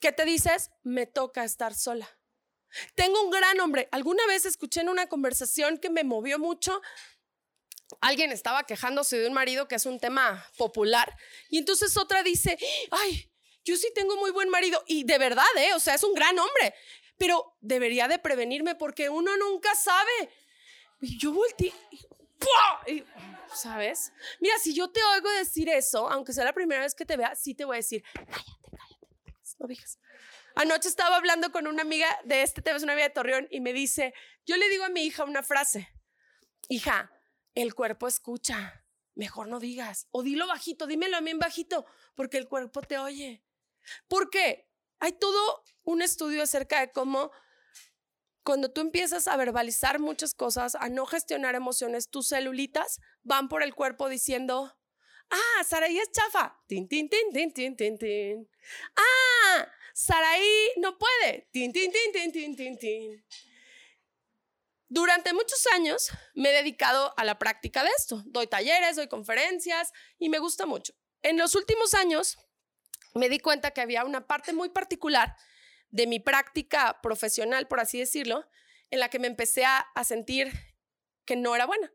[0.00, 0.70] ¿qué te dices?
[0.82, 2.08] Me toca estar sola.
[2.94, 3.88] Tengo un gran hombre.
[3.92, 6.80] Alguna vez escuché en una conversación que me movió mucho
[8.00, 11.16] alguien estaba quejándose de un marido que es un tema popular
[11.48, 12.58] y entonces otra dice,
[12.90, 13.30] ay,
[13.64, 15.74] yo sí tengo muy buen marido y de verdad, ¿eh?
[15.74, 16.74] O sea, es un gran hombre,
[17.16, 20.30] pero debería de prevenirme porque uno nunca sabe.
[21.00, 21.72] Y yo volteé,
[23.54, 24.12] ¿sabes?
[24.40, 27.34] Mira, si yo te oigo decir eso, aunque sea la primera vez que te vea,
[27.34, 29.98] sí te voy a decir, cállate, cállate, no digas.
[30.54, 33.60] Anoche estaba hablando con una amiga de este tema, es una amiga de Torreón, y
[33.60, 34.14] me dice,
[34.46, 35.88] yo le digo a mi hija una frase,
[36.68, 37.10] hija,
[37.54, 38.80] el cuerpo escucha.
[39.16, 40.08] Mejor no digas.
[40.10, 41.86] O dilo bajito, dímelo a mí en bajito,
[42.16, 43.44] porque el cuerpo te oye.
[44.08, 44.68] ¿Por qué?
[44.98, 47.30] Hay todo un estudio acerca de cómo
[48.42, 53.62] cuando tú empiezas a verbalizar muchas cosas, a no gestionar emociones, tus celulitas van por
[53.62, 54.76] el cuerpo diciendo,
[55.30, 56.60] ah, Saraí es chafa.
[56.66, 58.50] Tin, tin, tin, tin, tin, tin, tin.
[58.96, 61.48] Ah, Saraí no puede.
[61.52, 63.24] Tin, tin, tin, tin, tin, tin.
[64.88, 68.22] Durante muchos años me he dedicado a la práctica de esto.
[68.26, 70.94] Doy talleres, doy conferencias y me gusta mucho.
[71.22, 72.38] En los últimos años
[73.14, 75.36] me di cuenta que había una parte muy particular
[75.90, 78.48] de mi práctica profesional, por así decirlo,
[78.90, 80.52] en la que me empecé a, sentir
[81.24, 81.92] que no era buena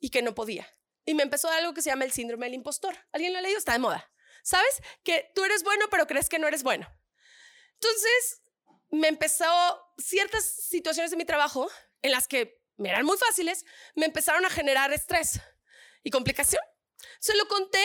[0.00, 0.68] y que no podía.
[1.04, 2.96] Y me empezó algo que se llama el síndrome del impostor.
[3.12, 3.58] ¿Alguien lo ha leído?
[3.58, 4.12] Está de moda.
[4.42, 4.82] ¿Sabes?
[5.04, 6.88] Que tú eres bueno, pero crees que no eres bueno.
[7.82, 8.42] Entonces,
[8.90, 9.44] me empezó
[9.98, 11.68] ciertas situaciones de mi trabajo
[12.00, 13.64] en las que me eran muy fáciles,
[13.96, 15.40] me empezaron a generar estrés
[16.04, 16.62] y complicación.
[17.18, 17.84] Se lo conté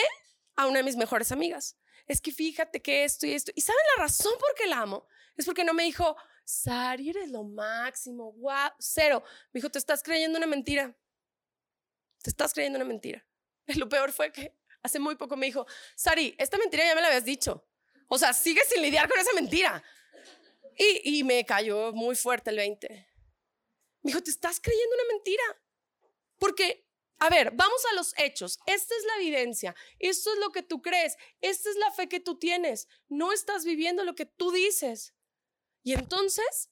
[0.54, 1.76] a una de mis mejores amigas.
[2.06, 3.50] Es que fíjate que esto y esto.
[3.56, 5.08] ¿Y saben la razón por qué la amo?
[5.36, 9.24] Es porque no me dijo, Sari, eres lo máximo, guau, cero.
[9.52, 10.96] Me dijo, te estás creyendo una mentira.
[12.22, 13.26] Te estás creyendo una mentira.
[13.76, 17.08] Lo peor fue que hace muy poco me dijo, Sari, esta mentira ya me la
[17.08, 17.67] habías dicho.
[18.08, 19.82] O sea, sigue sin lidiar con esa mentira.
[20.76, 22.88] Y, me cayó muy fuerte el 20.
[22.88, 25.42] Me dijo, te estás creyendo una mentira.
[26.38, 26.86] Porque,
[27.18, 28.60] a ver, vamos a los hechos.
[28.64, 29.74] Esta es la evidencia.
[29.98, 31.16] Esto es lo que tú crees.
[31.40, 32.86] Esta es la fe que tú tienes.
[33.08, 35.14] No estás viviendo lo que tú dices.
[35.82, 36.70] Y entonces,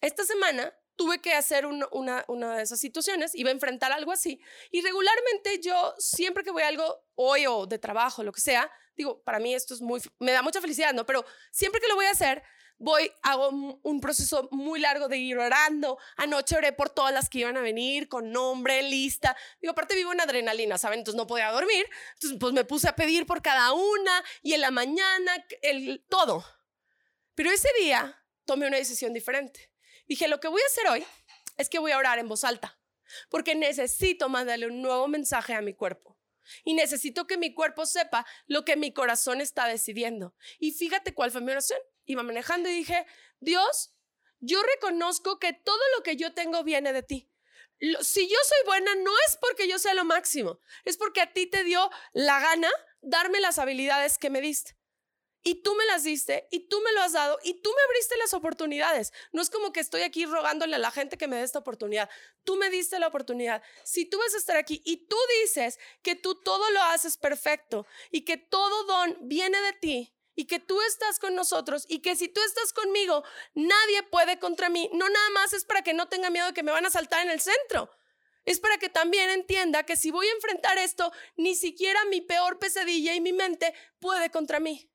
[0.00, 1.86] esta semana tuve que hacer una,
[2.26, 4.40] una, de esas situaciones, iba a enfrentar algo así.
[4.70, 8.70] Y regularmente yo, siempre que voy a algo, hoy o de trabajo, lo que sea,
[8.96, 11.06] digo, para mí esto es muy, me da mucha felicidad, ¿no?
[11.06, 12.42] Pero siempre que lo voy a hacer,
[12.78, 13.48] voy, hago
[13.82, 15.98] un proceso muy largo de ir orando.
[16.16, 19.36] Anoche oré por todas las que iban a venir, con nombre, lista.
[19.60, 21.00] Digo, aparte vivo en adrenalina, ¿saben?
[21.00, 21.86] Entonces no podía dormir.
[22.14, 26.44] Entonces, pues me puse a pedir por cada una y en la mañana, el, todo.
[27.34, 29.70] Pero ese día tomé una decisión diferente.
[30.08, 31.06] Dije, lo que voy a hacer hoy
[31.58, 32.78] es que voy a orar en voz alta,
[33.28, 36.18] porque necesito mandarle un nuevo mensaje a mi cuerpo.
[36.64, 40.34] Y necesito que mi cuerpo sepa lo que mi corazón está decidiendo.
[40.58, 41.78] Y fíjate cuál fue mi oración.
[42.06, 43.06] Iba manejando y dije,
[43.38, 43.92] Dios,
[44.40, 47.30] yo reconozco que todo lo que yo tengo viene de ti.
[48.00, 51.46] Si yo soy buena, no es porque yo sea lo máximo, es porque a ti
[51.46, 52.70] te dio la gana
[53.02, 54.77] darme las habilidades que me diste
[55.48, 58.18] y tú me las diste y tú me lo has dado y tú me abriste
[58.18, 59.14] las oportunidades.
[59.32, 62.10] No es como que estoy aquí rogándole a la gente que me dé esta oportunidad.
[62.44, 63.62] Tú me diste la oportunidad.
[63.82, 67.86] Si tú vas a estar aquí y tú dices que tú todo lo haces perfecto
[68.10, 72.14] y que todo don viene de ti y que tú estás con nosotros y que
[72.14, 74.90] si tú estás conmigo, nadie puede contra mí.
[74.92, 77.24] No nada más es para que no tenga miedo de que me van a saltar
[77.24, 77.90] en el centro.
[78.44, 82.58] Es para que también entienda que si voy a enfrentar esto, ni siquiera mi peor
[82.58, 84.90] pesadilla y mi mente puede contra mí.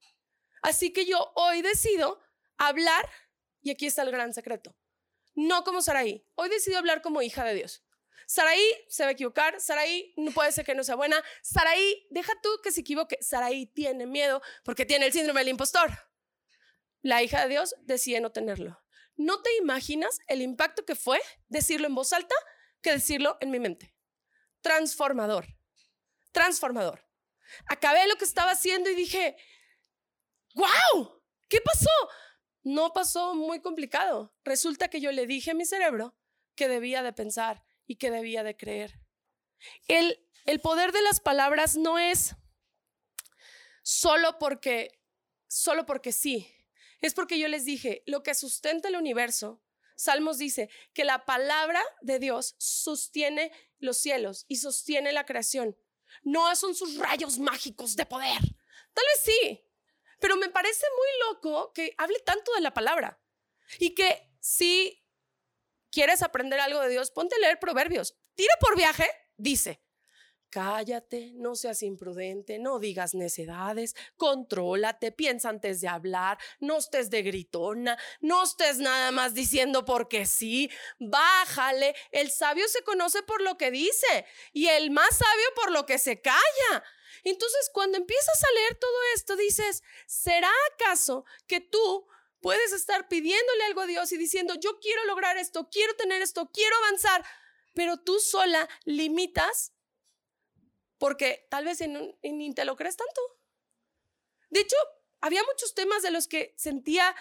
[0.63, 2.19] Así que yo hoy decido
[2.57, 3.07] hablar,
[3.61, 4.75] y aquí está el gran secreto,
[5.35, 6.25] no como Saraí.
[6.35, 7.83] Hoy decido hablar como hija de Dios.
[8.25, 12.33] Saraí se va a equivocar, Saraí no puede ser que no sea buena, Saraí, deja
[12.41, 15.91] tú que se equivoque, Saraí tiene miedo porque tiene el síndrome del impostor.
[17.01, 18.81] La hija de Dios decide no tenerlo.
[19.17, 22.35] No te imaginas el impacto que fue decirlo en voz alta
[22.81, 23.93] que decirlo en mi mente.
[24.61, 25.45] Transformador,
[26.31, 27.05] transformador.
[27.67, 29.35] Acabé lo que estaba haciendo y dije,
[30.53, 31.21] ¡Wow!
[31.49, 31.89] ¿Qué pasó?
[32.63, 34.33] No pasó muy complicado.
[34.43, 36.15] Resulta que yo le dije a mi cerebro
[36.55, 38.99] que debía de pensar y que debía de creer.
[39.87, 42.35] El, el poder de las palabras no es
[43.81, 44.99] solo porque,
[45.47, 46.47] solo porque sí.
[47.01, 49.61] Es porque yo les dije, lo que sustenta el universo,
[49.95, 55.77] Salmos dice que la palabra de Dios sostiene los cielos y sostiene la creación.
[56.23, 58.39] No son sus rayos mágicos de poder.
[58.93, 59.65] Tal vez sí,
[60.23, 63.21] pero me parece muy loco que hable tanto de la palabra
[63.77, 65.05] y que si
[65.91, 68.15] quieres aprender algo de Dios, ponte a leer proverbios.
[68.33, 69.05] Tira por viaje,
[69.35, 69.82] dice.
[70.53, 77.23] Cállate, no seas imprudente, no digas necedades, contrólate, piensa antes de hablar, no estés de
[77.23, 81.95] gritona, no estés nada más diciendo porque sí, bájale.
[82.11, 85.97] El sabio se conoce por lo que dice y el más sabio por lo que
[85.97, 86.83] se calla.
[87.23, 92.05] Entonces, cuando empiezas a leer todo esto, dices, ¿será acaso que tú
[92.41, 96.51] puedes estar pidiéndole algo a Dios y diciendo, yo quiero lograr esto, quiero tener esto,
[96.53, 97.25] quiero avanzar,
[97.73, 99.73] pero tú sola limitas
[101.03, 103.21] porque tal vez en, ni te lo crees tanto?
[104.49, 104.77] De hecho,
[105.19, 107.13] había muchos temas de los que sentía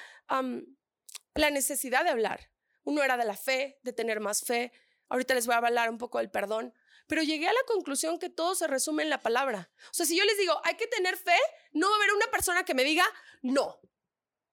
[1.34, 2.52] la necesidad de hablar.
[2.84, 4.70] Uno era de la fe, de tener más fe.
[5.08, 6.72] Ahorita les voy a hablar un poco del perdón
[7.08, 9.70] pero llegué a la conclusión que todo se resume en la palabra.
[9.90, 11.36] O sea, si yo les digo, hay que tener fe,
[11.72, 13.04] no va a haber una persona que me diga,
[13.42, 13.80] no.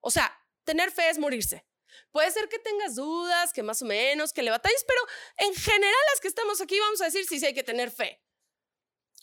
[0.01, 1.67] O sea, tener fe es morirse.
[2.11, 5.01] Puede ser que tengas dudas, que más o menos, que le batalles, pero
[5.37, 8.21] en general las que estamos aquí vamos a decir sí, sí hay que tener fe.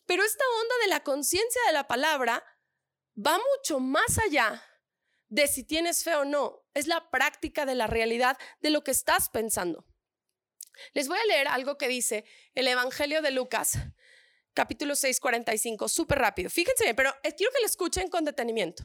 [0.06, 2.44] Pero esta onda de la conciencia de la palabra
[3.16, 4.64] va mucho más allá
[5.28, 6.64] de si tienes fe o no.
[6.74, 9.84] Es la práctica de la realidad de lo que estás pensando.
[10.92, 13.78] Les voy a leer algo que dice el Evangelio de Lucas,
[14.54, 16.50] capítulo 6, 45, súper rápido.
[16.50, 18.84] Fíjense bien, pero quiero que lo escuchen con detenimiento.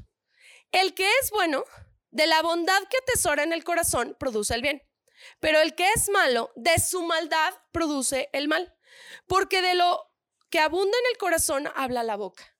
[0.72, 1.66] El que es bueno,
[2.10, 4.82] de la bondad que atesora en el corazón, produce el bien.
[5.40, 8.76] Pero el que es malo, de su maldad, produce el mal.
[9.28, 10.11] Porque de lo
[10.52, 12.56] que abunda en el corazón, habla la boca.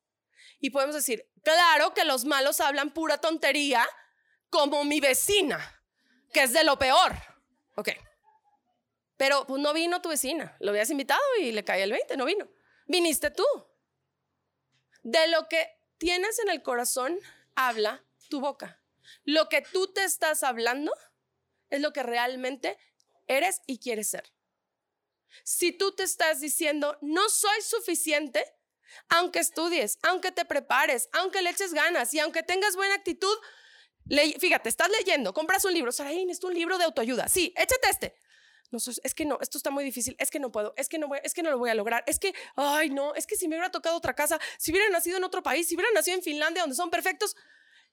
[0.60, 3.88] Y podemos decir, claro que los malos hablan pura tontería,
[4.50, 5.84] como mi vecina,
[6.34, 7.14] que es de lo peor.
[7.76, 7.90] Ok.
[9.18, 12.26] Pero pues no vino tu vecina, lo habías invitado y le cae el 20, no
[12.26, 12.50] vino.
[12.88, 13.46] Viniste tú.
[15.04, 17.20] De lo que tienes en el corazón,
[17.56, 18.82] habla tu boca.
[19.24, 20.94] Lo que tú te estás hablando
[21.70, 22.78] es lo que realmente
[23.28, 24.32] eres y quieres ser.
[25.44, 28.46] Si tú te estás diciendo, no soy suficiente,
[29.10, 33.38] aunque estudies, aunque te prepares, aunque le eches ganas y aunque tengas buena actitud,
[34.40, 37.28] fíjate, estás leyendo, compras un libro, Saraí, es un libro de autoayuda.
[37.28, 38.16] Sí, échate este
[38.72, 41.08] no, es que no, esto está muy difícil, es que no puedo, es que no,
[41.08, 43.48] voy, es que no lo voy a lograr, es que, ay, no, es que si
[43.48, 46.24] me hubiera tocado otra casa, si hubiera nacido en otro país, si hubiera nacido en
[46.24, 47.36] Finlandia, donde son perfectos,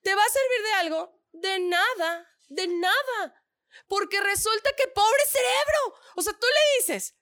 [0.03, 1.20] ¿te va a servir de algo?
[1.32, 3.45] De nada, de nada.
[3.89, 6.01] Porque resulta que pobre cerebro.
[6.16, 7.14] O sea, tú le dices,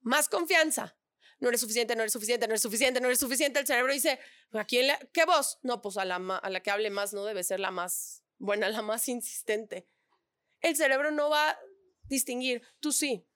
[0.00, 0.96] más confianza.
[1.38, 3.60] No eres suficiente, no eres suficiente, no eres suficiente, no eres suficiente.
[3.60, 4.20] El cerebro dice,
[4.52, 5.58] ¿a quién le, ¿qué voz?
[5.62, 8.68] No, pues a la, a la que hable más no debe ser la más buena,
[8.68, 9.86] la más insistente.
[10.60, 11.58] El cerebro no va a
[12.04, 13.26] distinguir, tú sí.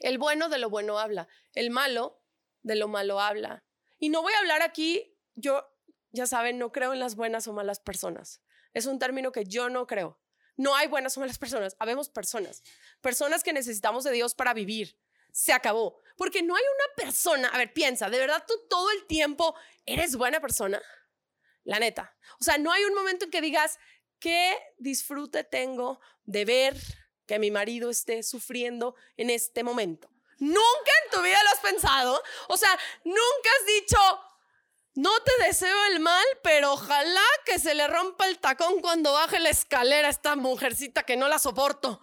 [0.00, 2.22] El bueno de lo bueno habla, el malo
[2.62, 3.64] de lo malo habla.
[3.98, 5.66] Y no voy a hablar aquí, yo,
[6.10, 8.42] ya saben, no creo en las buenas o malas personas.
[8.72, 10.20] Es un término que yo no creo.
[10.56, 12.62] No hay buenas o malas personas, habemos personas.
[13.00, 14.98] Personas que necesitamos de Dios para vivir.
[15.34, 16.00] Se acabó.
[16.16, 20.14] Porque no hay una persona, a ver, piensa, ¿de verdad tú todo el tiempo eres
[20.14, 20.80] buena persona?
[21.64, 22.16] La neta.
[22.38, 23.78] O sea, no hay un momento en que digas,
[24.20, 26.76] ¿qué disfrute tengo de ver
[27.26, 30.08] que mi marido esté sufriendo en este momento?
[30.38, 32.22] Nunca en tu vida lo has pensado.
[32.48, 33.98] O sea, nunca has dicho,
[34.94, 39.40] no te deseo el mal, pero ojalá que se le rompa el tacón cuando baje
[39.40, 42.00] la escalera a esta mujercita que no la soporto.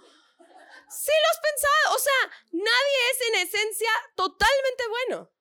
[0.92, 1.96] Sí lo has pensado.
[1.96, 5.32] O sea, nadie es en esencia totalmente bueno.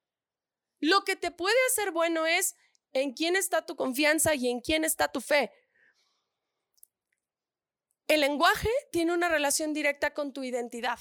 [0.79, 2.57] Lo que te puede hacer bueno es
[2.93, 5.53] en quién está tu confianza y en quién está tu fe.
[8.07, 10.99] El lenguaje tiene una relación directa con tu identidad.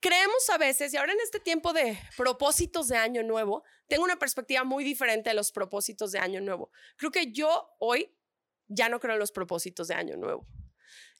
[0.00, 4.18] Creemos a veces, y ahora en este tiempo de propósitos de año nuevo, tengo una
[4.18, 6.70] perspectiva muy diferente de los propósitos de año nuevo.
[6.96, 8.16] Creo que yo hoy
[8.68, 10.46] ya no creo en los propósitos de año nuevo.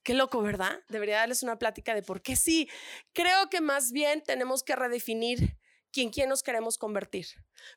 [0.06, 0.84] Qué loco, ¿verdad?
[0.86, 2.70] Debería darles una plática de por qué sí.
[3.12, 5.58] Creo que más bien tenemos que redefinir
[5.90, 7.26] quién quién nos queremos convertir.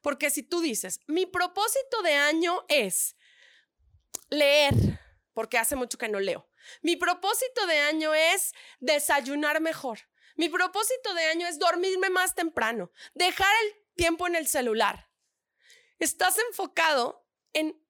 [0.03, 3.15] Porque si tú dices, mi propósito de año es
[4.29, 4.75] leer,
[5.33, 6.47] porque hace mucho que no leo.
[6.83, 9.97] Mi propósito de año es desayunar mejor.
[10.35, 15.09] Mi propósito de año es dormirme más temprano, dejar el tiempo en el celular.
[15.97, 17.83] Estás enfocado en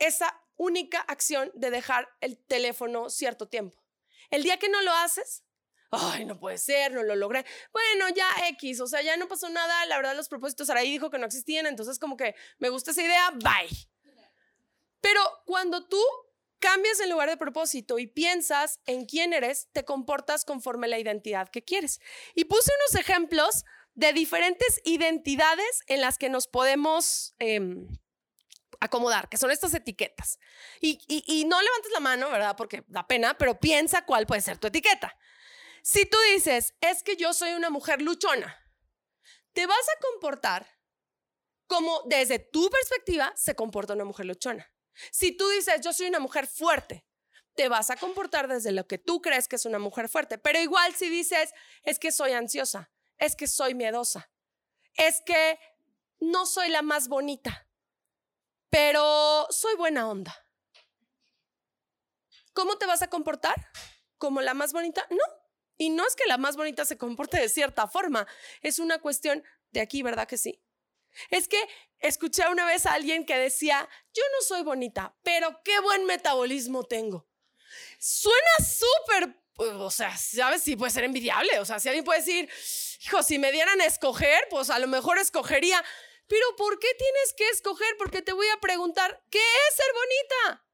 [0.00, 3.83] esa única acción de dejar el teléfono cierto tiempo.
[4.34, 5.44] El día que no lo haces,
[5.92, 7.44] ay, no puede ser, no lo logré.
[7.72, 9.86] Bueno, ya X, o sea, ya no pasó nada.
[9.86, 13.02] La verdad, los propósitos, Araí dijo que no existían, entonces como que me gusta esa
[13.02, 13.88] idea, bye.
[15.00, 16.02] Pero cuando tú
[16.58, 20.98] cambias el lugar de propósito y piensas en quién eres, te comportas conforme a la
[20.98, 22.00] identidad que quieres.
[22.34, 23.64] Y puse unos ejemplos
[23.94, 27.86] de diferentes identidades en las que nos podemos em,
[28.80, 30.38] acomodar, que son estas etiquetas.
[30.80, 32.56] Y, y no levantes la mano, ¿verdad?
[32.56, 35.16] Porque da pena, pero piensa cuál puede ser tu etiqueta.
[35.82, 38.58] Si tú dices, es que yo soy una mujer luchona,
[39.52, 40.66] te vas a comportar
[41.66, 44.70] como desde tu perspectiva se comporta una mujer luchona.
[45.10, 47.06] Si tú dices, yo soy una mujer fuerte,
[47.54, 50.38] te vas a comportar desde lo que tú crees que es una mujer fuerte.
[50.38, 51.52] Pero igual si dices,
[51.82, 54.30] es que soy ansiosa, es que soy miedosa,
[54.94, 55.58] es que
[56.20, 57.63] no soy la más bonita,
[58.74, 60.34] pero soy buena onda.
[62.52, 63.54] ¿Cómo te vas a comportar?
[64.18, 65.06] ¿Como la más bonita?
[65.10, 65.22] No.
[65.76, 68.26] Y no es que la más bonita se comporte de cierta forma,
[68.62, 70.60] es una cuestión de aquí, ¿verdad que sí?
[71.30, 71.60] Es que
[72.00, 76.82] escuché una vez a alguien que decía, yo no soy bonita, pero qué buen metabolismo
[76.82, 77.28] tengo.
[78.00, 80.64] Suena súper, pues, o sea, ¿sabes?
[80.64, 81.60] Sí puede ser envidiable.
[81.60, 82.50] O sea, si alguien puede decir,
[83.04, 85.84] hijo, si me dieran a escoger, pues a lo mejor escogería.
[86.26, 87.96] Pero ¿por qué tienes que escoger?
[87.98, 90.66] Porque te voy a preguntar, ¿qué es ser bonita?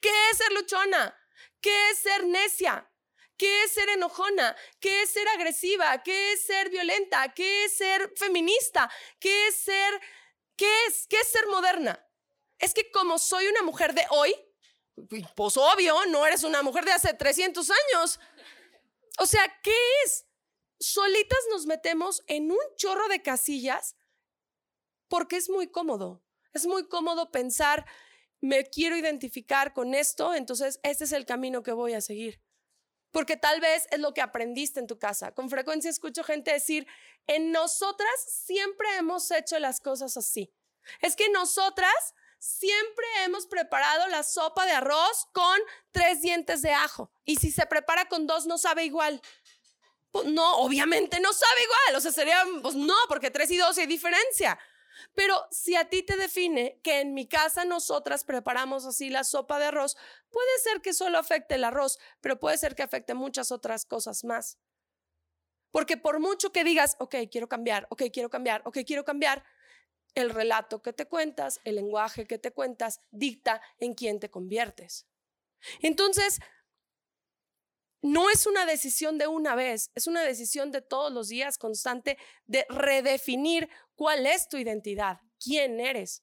[0.00, 1.18] ¿Qué es ser luchona?
[1.60, 2.90] ¿Qué es ser necia?
[3.36, 4.54] ¿Qué es ser enojona?
[4.78, 6.02] ¿Qué es ser agresiva?
[6.02, 7.34] ¿Qué es ser violenta?
[7.34, 8.90] ¿Qué es ser feminista?
[9.18, 10.00] ¿Qué es ser
[10.56, 12.06] qué es qué es ser moderna?
[12.58, 14.34] Es que como soy una mujer de hoy,
[15.34, 18.20] pues obvio, no eres una mujer de hace 300 años.
[19.18, 20.26] O sea, ¿qué es?
[20.78, 23.96] Solitas nos metemos en un chorro de casillas
[25.14, 26.24] porque es muy cómodo.
[26.52, 27.86] Es muy cómodo pensar,
[28.40, 32.42] me quiero identificar con esto, entonces este es el camino que voy a seguir
[33.12, 35.30] porque tal vez es lo que aprendiste en tu casa.
[35.32, 36.84] Con frecuencia escucho gente decir,
[37.28, 40.52] en nosotras siempre hemos hecho las cosas así.
[41.00, 41.94] Es que nosotras
[42.40, 45.60] siempre hemos preparado la sopa de arroz con
[45.92, 47.12] tres dientes de ajo.
[47.24, 49.22] Y si se prepara con dos, no sabe igual.
[50.10, 51.96] Pues no, obviamente no sabe igual.
[51.96, 54.58] O sea, sería, pues no, porque tres y dos hay diferencia.
[55.14, 59.58] Pero si a ti te define que en mi casa nosotras preparamos así la sopa
[59.58, 59.96] de arroz,
[60.30, 64.24] puede ser que solo afecte el arroz, pero puede ser que afecte muchas otras cosas
[64.24, 64.58] más.
[65.70, 69.44] Porque por mucho que digas, ok, quiero cambiar, ok, quiero cambiar, ok, quiero cambiar,
[70.14, 75.06] el relato que te cuentas, el lenguaje que te cuentas, dicta en quién te conviertes.
[75.80, 76.40] Entonces,
[78.04, 82.18] no es una decisión de una vez, es una decisión de todos los días constante
[82.44, 86.22] de redefinir cuál es tu identidad, quién eres.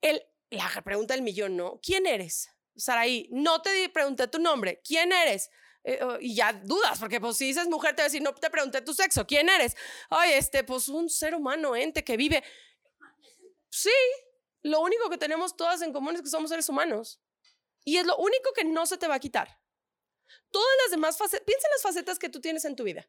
[0.00, 1.78] El, la pregunta del millón, ¿no?
[1.82, 2.48] ¿Quién eres?
[2.74, 5.50] Saraí, no te pregunté tu nombre, ¿quién eres?
[5.82, 8.34] Eh, oh, y ya dudas, porque pues si dices mujer te voy a decir, no
[8.34, 9.76] te pregunté tu sexo, ¿quién eres?
[10.08, 12.42] Ay, este, pues un ser humano, ente que vive.
[13.68, 13.90] Sí,
[14.62, 17.20] lo único que tenemos todas en común es que somos seres humanos.
[17.84, 19.60] Y es lo único que no se te va a quitar.
[20.50, 23.08] Todas las demás facetas, piensa en las facetas que tú tienes en tu vida.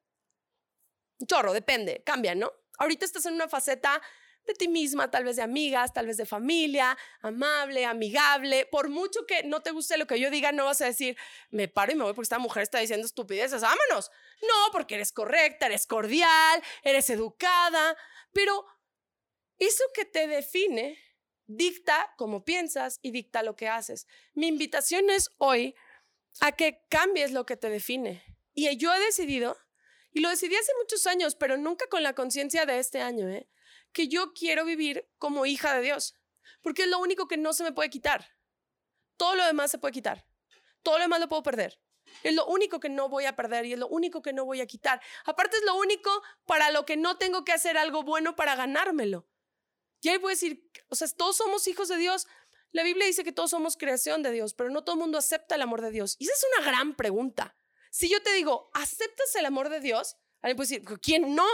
[1.28, 2.52] Chorro, depende, cambia, ¿no?
[2.78, 4.02] Ahorita estás en una faceta
[4.46, 8.68] de ti misma, tal vez de amigas, tal vez de familia, amable, amigable.
[8.68, 11.18] Por mucho que no te guste lo que yo diga, no vas a decir,
[11.50, 14.12] me paro y me voy porque esta mujer está diciendo estupideces, vámonos.
[14.42, 17.98] No, porque eres correcta, eres cordial, eres educada,
[18.34, 18.66] pero
[19.58, 21.00] eso que te define
[21.48, 24.08] dicta cómo piensas y dicta lo que haces.
[24.34, 25.76] Mi invitación es hoy
[26.42, 28.24] a que cambies lo que te define.
[28.54, 29.58] Y yo he decidido,
[30.12, 33.50] y lo decidí hace muchos años, pero nunca con la conciencia de este año, ¿eh?
[33.92, 36.16] que yo quiero vivir como hija de Dios,
[36.62, 38.28] porque es lo único que no se me puede quitar.
[39.18, 40.28] Todo lo demás se puede quitar.
[40.84, 41.80] Todo lo demás lo puedo perder.
[42.24, 44.62] Es lo único que no voy a perder y es lo único que no voy
[44.62, 45.02] a quitar.
[45.26, 46.10] Aparte es lo único
[46.46, 49.28] para lo que no tengo que hacer algo bueno para ganármelo.
[50.02, 52.28] Y ahí a decir, o sea, todos somos hijos de Dios.
[52.76, 55.56] La Biblia dice que todos somos creación de Dios, pero no todo el mundo acepta
[55.56, 56.18] el amor de Dios.
[56.20, 57.56] Y esa es una gran pregunta.
[57.90, 60.18] Si yo te digo, ¿aceptas el amor de Dios?
[60.42, 61.48] Alguien puede decir, ¿quién no?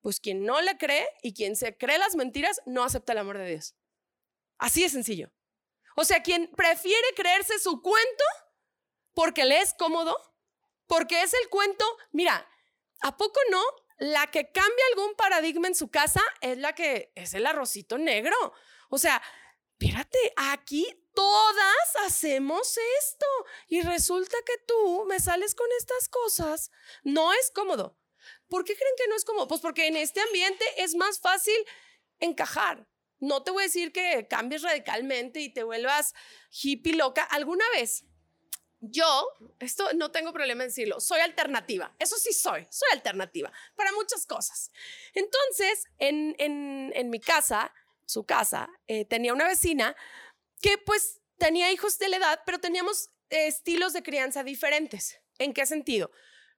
[0.00, 3.36] Pues quien no le cree y quien se cree las mentiras no acepta el amor
[3.36, 3.76] de Dios.
[4.56, 5.30] Así de sencillo.
[5.96, 8.24] O sea, quien prefiere creerse su cuento
[9.12, 10.16] porque le es cómodo,
[10.86, 12.48] porque es el cuento, mira,
[13.02, 13.62] ¿a poco no?
[13.98, 18.54] La que cambia algún paradigma en su casa es la que es el arrocito negro.
[18.88, 19.20] O sea,
[19.78, 23.26] espérate, aquí todas hacemos esto
[23.68, 26.70] y resulta que tú me sales con estas cosas.
[27.04, 27.96] No es cómodo.
[28.48, 29.46] ¿Por qué creen que no es cómodo?
[29.46, 31.56] Pues porque en este ambiente es más fácil
[32.18, 32.88] encajar.
[33.20, 36.12] No te voy a decir que cambies radicalmente y te vuelvas
[36.50, 37.22] hippie loca.
[37.22, 38.04] Alguna vez
[38.80, 41.94] yo, esto no tengo problema en decirlo, soy alternativa.
[41.98, 44.70] Eso sí soy, soy alternativa para muchas cosas.
[45.14, 47.72] Entonces, en, en, mi casa,
[48.08, 49.94] su casa, eh, tenía una vecina
[50.60, 55.20] que pues tenía hijos de la edad, pero teníamos estilos de crianza diferentes.
[55.38, 56.10] ¿En qué sentido?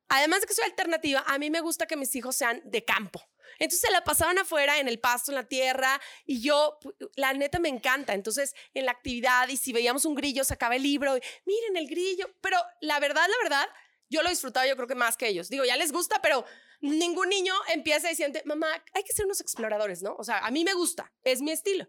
[0.09, 3.23] Además de que soy alternativa, a mí me gusta que mis hijos sean de campo.
[3.59, 6.79] Entonces se la pasaban afuera, en el pasto, en la tierra, y yo,
[7.17, 8.15] la neta me encanta.
[8.15, 11.13] Entonces, en la actividad, y si veíamos un grillo, sacaba el libro,
[11.45, 12.31] miren el grillo.
[12.41, 13.69] Pero la verdad, la verdad,
[14.09, 15.49] yo lo disfrutaba, yo creo que más que ellos.
[15.49, 16.45] Digo, ya les gusta, pero
[16.81, 20.15] ningún niño empieza diciendo, mamá, hay que ser unos exploradores, ¿no?
[20.19, 21.87] O sea, a mí me gusta, es mi estilo.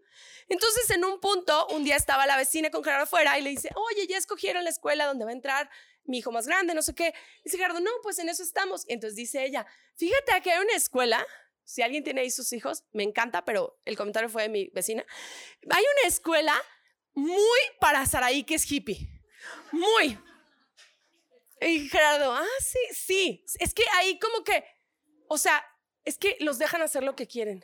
[0.50, 3.70] Entonces, en un punto, un día estaba la vecina con Gerardo afuera y le dice,
[3.76, 5.70] oye, ya escogieron la escuela donde va a entrar
[6.04, 7.14] mi hijo más grande, no sé qué.
[7.44, 8.84] Dice Gerardo, no, pues en eso estamos.
[8.88, 9.66] Y entonces dice ella,
[9.96, 11.26] fíjate que hay una escuela,
[11.64, 15.06] si alguien tiene ahí sus hijos, me encanta, pero el comentario fue de mi vecina.
[15.70, 16.56] Hay una escuela
[17.14, 19.08] muy para Saraí que es hippie.
[19.72, 20.18] Muy.
[21.62, 23.46] Y Gerardo, ah, sí, sí.
[23.60, 24.66] Es que ahí como que,
[25.32, 25.66] o sea,
[26.04, 27.62] es que los dejan hacer lo que quieren.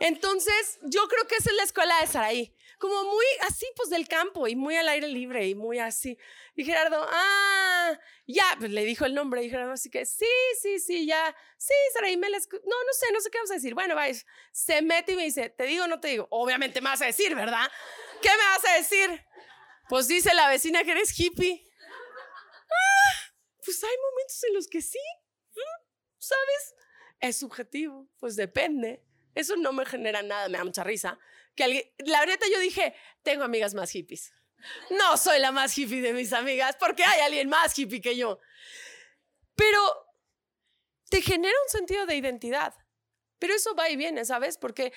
[0.00, 4.06] Entonces, yo creo que esa es la escuela de Saraí como muy así, pues del
[4.06, 6.18] campo y muy al aire libre y muy así.
[6.54, 10.26] Y Gerardo, ah, ya, pues le dijo el nombre y Gerardo así que, sí,
[10.60, 12.46] sí, sí, ya, sí, Saraí, me les...
[12.52, 13.72] No, no sé, no sé qué vamos a decir.
[13.72, 16.28] Bueno, vais, se mete y me dice, ¿te digo o no te digo?
[16.30, 17.66] Obviamente me vas a decir, ¿verdad?
[18.20, 19.24] ¿Qué me vas a decir?
[19.88, 21.66] Pues dice la vecina que eres hippie.
[21.80, 23.32] Ah,
[23.64, 25.00] pues hay momentos en los que sí,
[26.18, 26.74] ¿sabes?
[27.20, 29.02] Es subjetivo, pues depende.
[29.34, 31.18] Eso no me genera nada, me da mucha risa
[31.56, 34.32] que la verdad yo dije, tengo amigas más hippies.
[34.90, 38.38] No soy la más hippie de mis amigas porque hay alguien más hippie que yo.
[39.54, 39.80] Pero
[41.08, 42.74] te genera un sentido de identidad.
[43.38, 44.58] Pero eso va y viene, ¿sabes?
[44.58, 44.92] Porque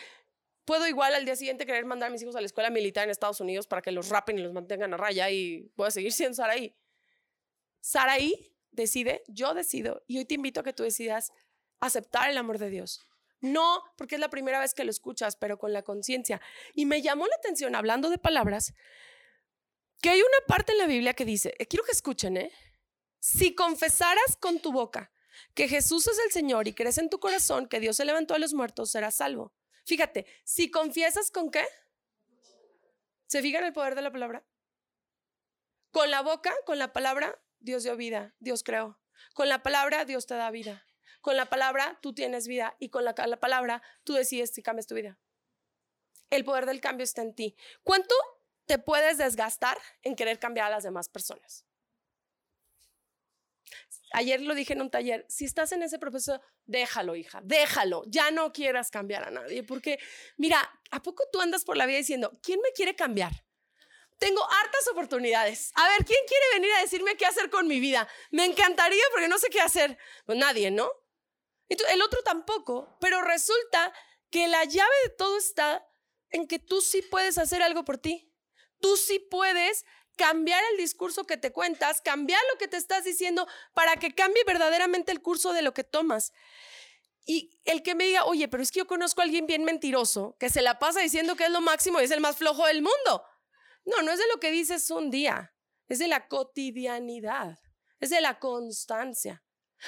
[0.65, 3.09] puedo igual al día siguiente querer mandar a mis hijos a la escuela militar en
[3.09, 6.11] Estados Unidos para que los rapen y los mantengan a raya y voy a seguir
[6.11, 6.75] siendo Saraí.
[7.79, 11.31] Saraí decide, yo decido, y hoy te invito a que tú decidas
[11.79, 13.05] aceptar el amor de Dios.
[13.41, 16.41] No, porque es la primera vez que lo escuchas, pero con la conciencia.
[16.73, 18.73] Y me llamó la atención, hablando de palabras,
[20.01, 22.51] que hay una parte en la Biblia que dice, eh, quiero que escuchen, ¿eh?
[23.19, 25.11] Si confesaras con tu boca
[25.53, 28.39] que Jesús es el Señor y crees en tu corazón que Dios se levantó a
[28.39, 29.53] los muertos, serás salvo.
[29.85, 31.65] Fíjate, si confiesas con qué?
[33.27, 34.45] ¿Se fijan el poder de la palabra?
[35.91, 38.99] Con la boca, con la palabra, Dios dio vida, Dios creó.
[39.33, 40.85] Con la palabra, Dios te da vida.
[41.29, 44.95] Con la palabra tú tienes vida y con la, palabra tú decides si cambias tu
[44.95, 45.19] vida.
[46.31, 47.55] El poder del cambio está en ti.
[47.83, 48.15] ¿Cuánto
[48.65, 51.67] te puedes desgastar en querer cambiar a las demás personas?
[54.11, 58.31] Ayer lo dije en un taller, si estás en ese proceso, déjalo, hija, déjalo, ya
[58.31, 59.99] no quieras cambiar a nadie, porque
[60.35, 63.45] mira, ¿a poco tú andas por la vida diciendo, ¿quién me quiere cambiar?
[64.17, 65.73] Tengo hartas oportunidades.
[65.75, 68.07] A ver, ¿quién quiere venir a decirme qué hacer con mi vida?
[68.31, 69.95] Me encantaría porque no sé qué hacer.
[70.25, 70.89] Pues nadie, ¿no?
[71.69, 73.93] El otro tampoco, pero resulta
[74.29, 75.85] que la llave de todo está
[76.29, 78.33] en que tú sí puedes hacer algo por ti.
[78.79, 83.47] Tú sí puedes cambiar el discurso que te cuentas, cambiar lo que te estás diciendo
[83.73, 86.33] para que cambie verdaderamente el curso de lo que tomas.
[87.25, 90.35] Y el que me diga, oye, pero es que yo conozco a alguien bien mentiroso
[90.39, 92.81] que se la pasa diciendo que es lo máximo y es el más flojo del
[92.81, 93.23] mundo.
[93.85, 95.53] No, no es de lo que dices un día,
[95.87, 97.59] es de la cotidianidad,
[97.99, 99.43] es de la constancia.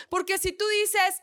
[0.09, 1.19] Porque si tú dices,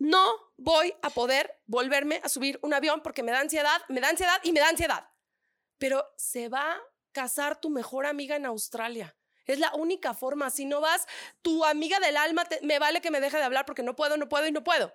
[0.00, 4.08] no voy a poder volverme a subir un avión porque me da ansiedad, me da
[4.08, 5.08] ansiedad y me da ansiedad.
[5.76, 6.80] Pero se va a
[7.12, 9.14] casar tu mejor amiga en Australia.
[9.44, 10.48] Es la única forma.
[10.48, 11.06] Si no vas,
[11.42, 14.28] tu amiga del alma, me vale que me deje de hablar porque no puedo, no
[14.28, 14.94] puedo y no puedo.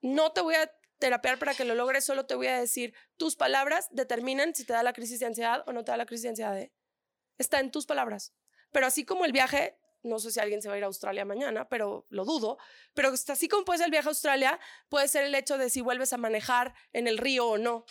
[0.00, 3.36] No te voy a terapear para que lo logres, solo te voy a decir, tus
[3.36, 6.22] palabras determinan si te da la crisis de ansiedad o no te da la crisis
[6.22, 6.58] de ansiedad.
[6.58, 6.72] ¿eh?
[7.36, 8.32] Está en tus palabras.
[8.70, 11.24] Pero así como el viaje, no sé si alguien se va a ir a Australia
[11.24, 12.58] mañana, pero lo dudo,
[12.94, 15.80] pero así como puede ser el viaje a Australia, puede ser el hecho de si
[15.80, 17.84] vuelves a manejar en el río o no,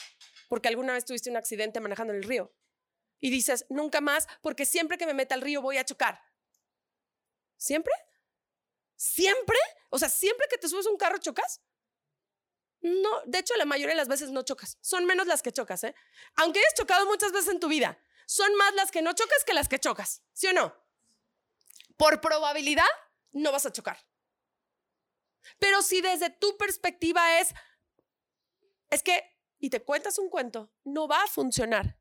[0.50, 2.54] porque alguna vez tuviste un accidente manejando en el río
[3.20, 6.22] y dices, nunca más, porque siempre que me meta al río voy a chocar.
[7.58, 7.94] ¿Siempre?
[8.96, 9.58] ¿Siempre?
[9.90, 11.62] O sea, ¿siempre que te subes a un carro chocas?
[12.82, 14.78] No, de hecho, la mayoría de las veces no chocas.
[14.82, 15.96] Son menos las que chocas, ¿eh?
[16.36, 17.98] Aunque hayas chocado muchas veces en tu vida,
[18.28, 20.85] son más las que no chocas que las que chocas, ¿sí o no?
[21.98, 22.84] Por probabilidad,
[23.32, 23.98] no vas a chocar.
[25.60, 27.54] Pero si desde tu perspectiva es,
[28.90, 29.24] es que,
[29.60, 32.00] y te cuentas un cuento, no va a funcionar.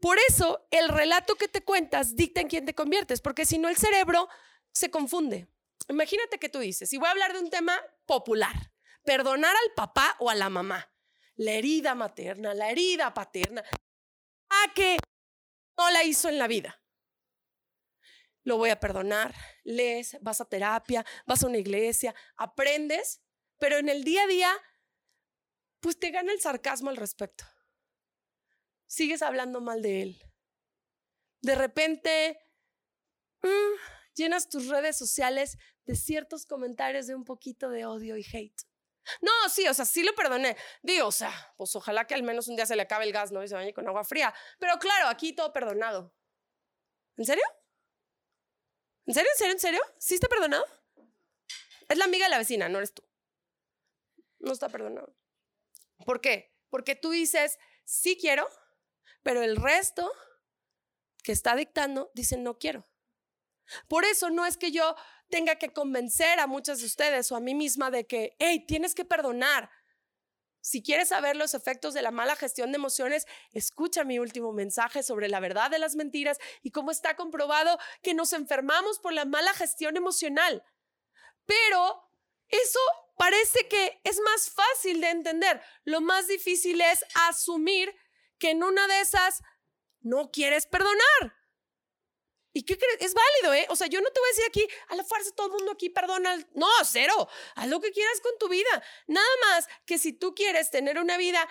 [0.00, 3.68] Por eso el relato que te cuentas dicta en quién te conviertes, porque si no
[3.68, 4.28] el cerebro
[4.72, 5.48] se confunde.
[5.88, 8.72] Imagínate que tú dices, y voy a hablar de un tema popular,
[9.04, 10.92] perdonar al papá o a la mamá,
[11.36, 13.64] la herida materna, la herida paterna,
[14.50, 14.98] a que
[15.76, 16.79] no la hizo en la vida.
[18.42, 19.34] Lo voy a perdonar,
[19.64, 23.20] lees, vas a terapia, vas a una iglesia, aprendes,
[23.58, 24.52] pero en el día a día,
[25.80, 27.44] pues te gana el sarcasmo al respecto
[28.90, 30.24] sigues hablando mal de él.
[31.42, 32.38] De repente,
[33.40, 33.78] mm,
[34.14, 38.62] llenas tus redes sociales de ciertos comentarios de un poquito de odio y hate.
[39.22, 40.56] No, sí, o sea, sí lo perdoné.
[40.82, 43.32] Digo, o sea, pues ojalá que al menos un día se le acabe el gas,
[43.32, 43.42] ¿no?
[43.42, 44.34] Y se bañe con agua fría.
[44.58, 46.12] Pero claro, aquí todo perdonado.
[47.16, 47.44] ¿En serio?
[49.10, 49.30] ¿En serio?
[49.32, 49.52] ¿En serio?
[49.54, 49.80] ¿En serio?
[49.98, 50.64] ¿Sí está perdonado?
[51.88, 53.02] Es la amiga de la vecina, no eres tú.
[54.38, 55.16] No está perdonado.
[56.06, 56.54] ¿Por qué?
[56.68, 58.48] Porque tú dices, sí quiero,
[59.24, 60.12] pero el resto
[61.24, 62.88] que está dictando dice no quiero.
[63.88, 64.94] Por eso no es que yo
[65.28, 68.94] tenga que convencer a muchas de ustedes o a mí misma de que, hey, tienes
[68.94, 69.72] que perdonar.
[70.60, 75.02] Si quieres saber los efectos de la mala gestión de emociones, escucha mi último mensaje
[75.02, 79.24] sobre la verdad de las mentiras y cómo está comprobado que nos enfermamos por la
[79.24, 80.62] mala gestión emocional.
[81.46, 82.10] Pero
[82.48, 82.80] eso
[83.16, 85.62] parece que es más fácil de entender.
[85.84, 87.94] Lo más difícil es asumir
[88.38, 89.42] que en una de esas
[90.00, 91.39] no quieres perdonar.
[92.52, 92.96] ¿Y qué crees?
[93.00, 93.66] Es válido, ¿eh?
[93.70, 95.72] O sea, yo no te voy a decir aquí, a la fuerza todo el mundo
[95.72, 96.36] aquí perdona.
[96.54, 97.28] No, cero.
[97.54, 98.82] Haz lo que quieras con tu vida.
[99.06, 101.48] Nada más que si tú quieres tener una vida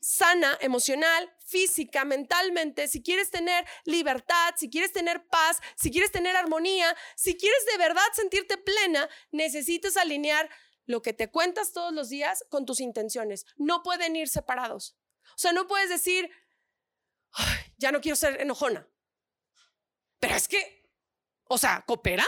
[0.00, 6.36] sana, emocional, física, mentalmente, si quieres tener libertad, si quieres tener paz, si quieres tener
[6.36, 10.48] armonía, si quieres de verdad sentirte plena, necesitas alinear
[10.86, 13.46] lo que te cuentas todos los días con tus intenciones.
[13.56, 14.96] No pueden ir separados.
[15.34, 16.30] O sea, no puedes decir,
[17.76, 18.89] ya no quiero ser enojona.
[20.20, 20.88] Pero es que,
[21.48, 22.26] o sea, ¿coopera?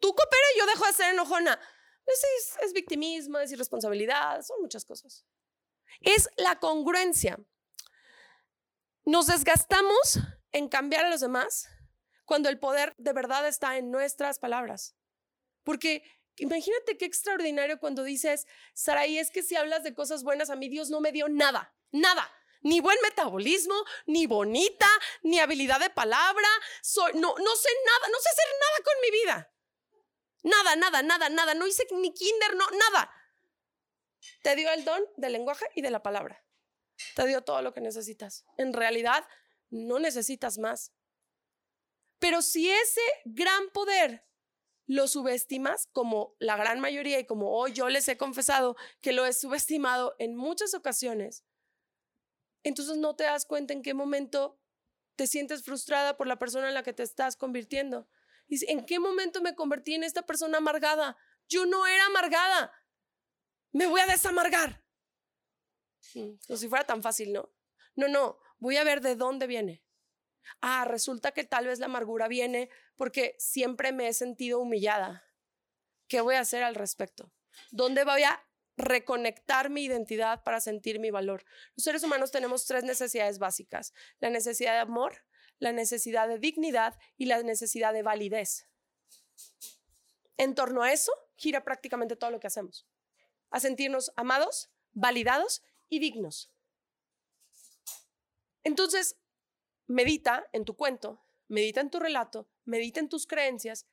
[0.00, 1.60] Tú coopera y yo dejo de ser enojona.
[2.06, 5.26] Es, es victimismo, es irresponsabilidad, son muchas cosas.
[6.00, 7.38] Es la congruencia.
[9.04, 10.20] Nos desgastamos
[10.52, 11.68] en cambiar a los demás
[12.24, 14.96] cuando el poder de verdad está en nuestras palabras.
[15.64, 16.02] Porque
[16.36, 20.68] imagínate qué extraordinario cuando dices, Saraí, es que si hablas de cosas buenas, a mí
[20.68, 21.74] Dios no me dio nada.
[21.92, 22.30] Nada.
[22.62, 23.74] Ni buen metabolismo,
[24.06, 24.88] ni bonita,
[25.22, 26.48] ni habilidad de palabra.
[26.82, 29.52] Soy, no, no sé nada, no sé hacer nada con mi vida.
[30.42, 31.54] Nada, nada, nada, nada.
[31.54, 33.12] No hice ni kinder, no, nada.
[34.42, 36.44] Te dio el don del lenguaje y de la palabra.
[37.14, 38.44] Te dio todo lo que necesitas.
[38.56, 39.26] En realidad,
[39.70, 40.92] no necesitas más.
[42.18, 44.24] Pero si ese gran poder
[44.86, 49.26] lo subestimas, como la gran mayoría y como hoy yo les he confesado que lo
[49.26, 51.44] he subestimado en muchas ocasiones,
[52.68, 54.60] entonces no te das cuenta en qué momento
[55.14, 58.08] te sientes frustrada por la persona en la que te estás convirtiendo.
[58.48, 61.16] Dice, ¿en qué momento me convertí en esta persona amargada?
[61.48, 62.72] Yo no era amargada.
[63.72, 64.84] Me voy a desamargar.
[66.14, 67.52] Mm, como si fuera tan fácil, ¿no?
[67.94, 69.84] No, no, voy a ver de dónde viene.
[70.60, 75.24] Ah, resulta que tal vez la amargura viene porque siempre me he sentido humillada.
[76.08, 77.32] ¿Qué voy a hacer al respecto?
[77.70, 78.45] ¿Dónde voy a
[78.76, 81.44] reconectar mi identidad para sentir mi valor.
[81.76, 83.92] Los seres humanos tenemos tres necesidades básicas.
[84.20, 85.24] La necesidad de amor,
[85.58, 88.68] la necesidad de dignidad y la necesidad de validez.
[90.36, 92.86] En torno a eso gira prácticamente todo lo que hacemos.
[93.50, 96.52] A sentirnos amados, validados y dignos.
[98.64, 99.16] Entonces,
[99.86, 103.86] medita en tu cuento, medita en tu relato, medita en tus creencias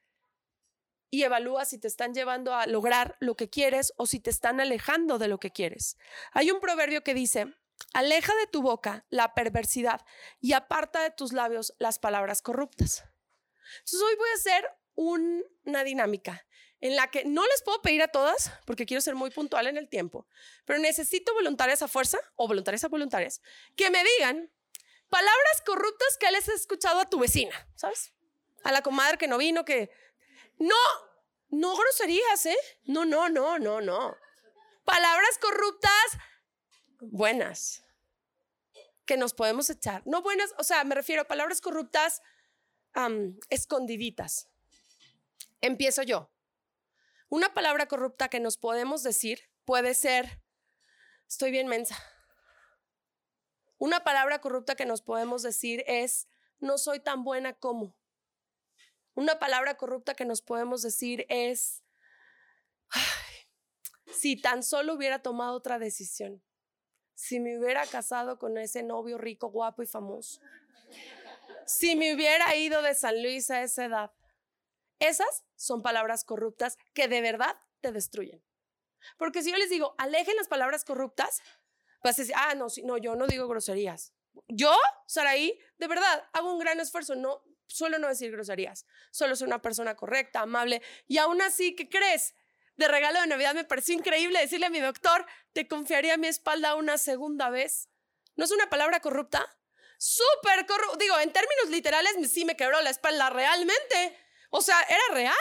[1.14, 4.60] y evalúa si te están llevando a lograr lo que quieres o si te están
[4.60, 5.96] alejando de lo que quieres.
[6.32, 7.54] Hay un proverbio que dice,
[7.94, 10.04] aleja de tu boca la perversidad
[10.42, 13.04] y aparta de tus labios las palabras corruptas.
[13.76, 16.48] Entonces hoy voy a hacer una dinámica
[16.82, 19.78] en la que no les puedo pedir a todas, porque quiero ser muy puntual en
[19.78, 20.26] el tiempo,
[20.66, 23.40] pero necesito voluntarias a fuerza o voluntarias a voluntarias
[23.76, 24.52] que me digan
[25.10, 28.14] palabras corruptas que les has escuchado a tu vecina, ¿sabes?
[28.64, 29.92] A la comadre que no vino, que...
[30.58, 30.76] No,
[31.50, 32.58] no groserías, ¿eh?
[32.86, 34.16] No, no, no, no, no.
[34.86, 36.18] Palabras corruptas
[37.00, 37.84] buenas
[39.06, 40.02] que nos podemos echar.
[40.06, 42.22] No buenas, o sea, me refiero a palabras corruptas
[43.50, 44.50] escondiditas.
[45.62, 46.30] Empiezo yo.
[47.30, 50.42] Una palabra corrupta que nos podemos decir puede ser,
[51.28, 51.98] estoy bien mensa.
[53.78, 56.28] Una palabra corrupta que nos podemos decir es,
[56.60, 57.96] no soy tan buena como.
[59.16, 61.84] Una palabra corrupta que nos podemos decir es,
[64.14, 66.44] si tan solo hubiera tomado otra decisión,
[67.16, 70.42] si me hubiera casado con ese novio rico, guapo y famoso,
[71.66, 74.12] si me hubiera ido de San Luis a esa edad.
[75.00, 78.44] Esas son palabras corruptas que de verdad te destruyen.
[79.18, 81.42] Porque si yo les digo, alejen las palabras corruptas,
[82.04, 84.14] Vas a decir, ah, no, no, yo no digo groserías.
[84.50, 84.76] Yo,
[85.08, 87.16] Saraí, de verdad, hago un gran esfuerzo.
[87.16, 87.42] No,
[87.74, 88.86] suelo no decir groserías.
[89.12, 90.82] Solo soy una persona correcta, amable.
[91.08, 92.36] Y aún así, ¿qué crees?
[92.76, 96.76] De regalo de Navidad me pareció increíble decirle a mi doctor, te confiaría mi espalda
[96.76, 97.90] una segunda vez.
[98.36, 99.58] ¿No es una palabra corrupta?
[99.98, 100.98] Súper corrupta.
[101.00, 104.18] Digo, en términos literales, sí me quebró la espalda realmente.
[104.50, 105.36] O sea, era real.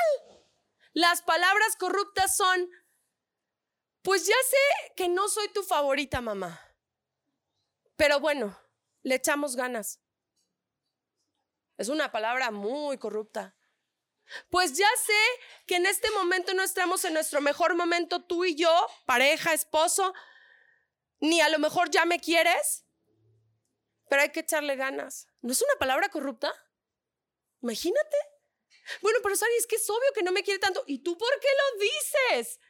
[0.93, 2.69] Las palabras corruptas son
[4.03, 6.61] pues ya sé que no soy tu favorita, mamá.
[7.97, 8.59] Pero bueno,
[9.03, 10.01] le echamos ganas.
[11.83, 13.57] Es una palabra muy corrupta.
[14.51, 18.55] Pues ya sé que en este momento no estamos en nuestro mejor momento tú y
[18.55, 18.73] yo,
[19.05, 20.15] pareja, esposo,
[21.19, 22.85] ni a lo mejor ya me quieres,
[24.09, 25.27] pero hay que echarle ganas.
[25.41, 26.55] ¿No es una palabra corrupta?
[27.63, 28.17] Imagínate.
[29.01, 30.85] Bueno, pero Sari, es que es obvio que no me quiere tanto.
[30.87, 32.61] ¿Y tú por qué lo dices?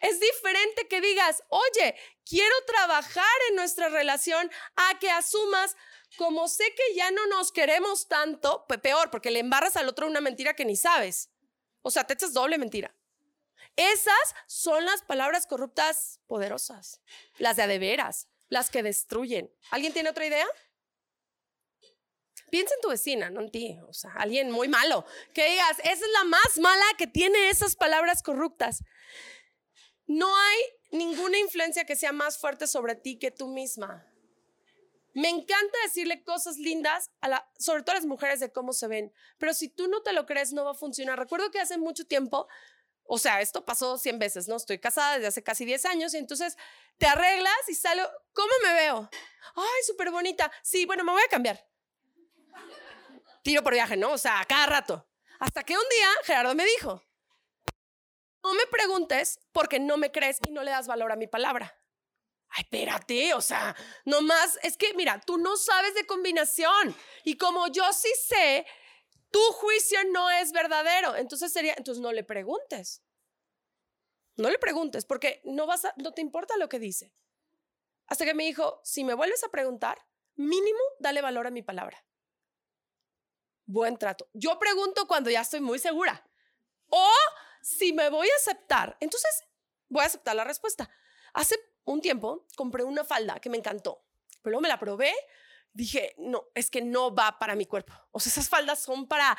[0.00, 5.76] Es diferente que digas, oye, quiero trabajar en nuestra relación a que asumas,
[6.16, 10.20] como sé que ya no nos queremos tanto, peor, porque le embarras al otro una
[10.20, 11.30] mentira que ni sabes.
[11.82, 12.94] O sea, te echas doble mentira.
[13.76, 17.00] Esas son las palabras corruptas poderosas,
[17.38, 19.52] las de a de veras, las que destruyen.
[19.70, 20.46] ¿Alguien tiene otra idea?
[22.50, 23.78] Piensa en tu vecina, no en ti.
[23.88, 25.04] O sea, alguien muy malo.
[25.32, 28.84] Que digas, esa es la más mala que tiene esas palabras corruptas.
[30.06, 30.58] No hay
[30.92, 34.06] ninguna influencia que sea más fuerte sobre ti que tú misma.
[35.14, 39.12] Me encanta decirle cosas lindas, a sobre todo a las mujeres, de cómo se ven.
[39.38, 41.18] Pero si tú no te lo crees, no va a funcionar.
[41.18, 42.48] Recuerdo que hace mucho tiempo,
[43.04, 44.56] o sea, esto pasó 100 veces, ¿no?
[44.56, 46.56] Estoy casada desde hace casi 10 años y entonces
[46.98, 48.02] te arreglas y sale,
[48.32, 49.08] ¿cómo me veo?
[49.54, 50.50] Ay, súper bonita.
[50.62, 51.64] Sí, bueno, me voy a cambiar.
[53.42, 54.12] Tiro por viaje, ¿no?
[54.12, 55.08] O sea, cada rato.
[55.38, 57.04] Hasta que un día Gerardo me dijo,
[58.42, 61.78] no me preguntes porque no me crees y no le das valor a mi palabra.
[62.56, 63.74] Ay, espérate, o sea,
[64.04, 66.94] nomás, es que mira, tú no sabes de combinación
[67.24, 68.64] y como yo sí sé,
[69.32, 71.16] tu juicio no es verdadero.
[71.16, 73.02] Entonces sería, entonces no le preguntes.
[74.36, 77.12] No le preguntes porque no vas a, no te importa lo que dice.
[78.06, 79.98] Hasta que me dijo, si me vuelves a preguntar,
[80.36, 82.04] mínimo dale valor a mi palabra.
[83.66, 84.28] Buen trato.
[84.32, 86.24] Yo pregunto cuando ya estoy muy segura.
[86.88, 87.08] O
[87.62, 89.44] si me voy a aceptar, entonces
[89.88, 90.88] voy a aceptar la respuesta.
[91.32, 94.04] Hace un tiempo compré una falda que me encantó,
[94.42, 95.12] pero luego me la probé,
[95.72, 97.92] dije, no, es que no va para mi cuerpo.
[98.12, 99.36] O sea, esas faldas son para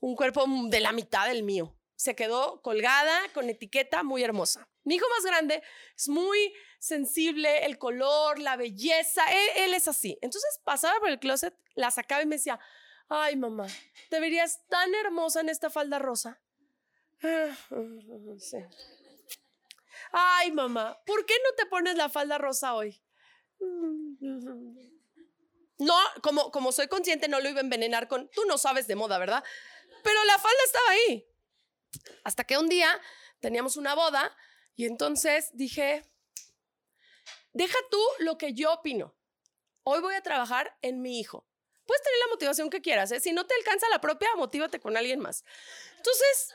[0.00, 1.74] un cuerpo de la mitad del mío.
[1.94, 4.68] Se quedó colgada con etiqueta muy hermosa.
[4.84, 5.62] Mi hijo más grande
[5.96, 9.22] es muy sensible, el color, la belleza,
[9.56, 10.18] él, es así.
[10.20, 12.60] Entonces pasaba por el closet, la sacaba y me decía,
[13.08, 13.66] ay mamá,
[14.10, 16.40] te verías tan hermosa en esta falda rosa.
[20.12, 23.02] Ay, mamá, ¿por qué no te pones la falda rosa hoy?
[25.78, 28.96] No, como, como soy consciente, no lo iba a envenenar con, tú no sabes de
[28.96, 29.44] moda, ¿verdad?
[30.02, 31.28] Pero la falda estaba ahí.
[32.24, 33.00] Hasta que un día
[33.40, 34.34] teníamos una boda
[34.74, 36.04] y entonces dije,
[37.52, 39.16] deja tú lo que yo opino.
[39.82, 41.46] Hoy voy a trabajar en mi hijo.
[41.86, 43.20] Puedes tener la motivación que quieras, ¿eh?
[43.20, 45.44] Si no te alcanza la propia, motívate con alguien más.
[45.96, 46.54] Entonces,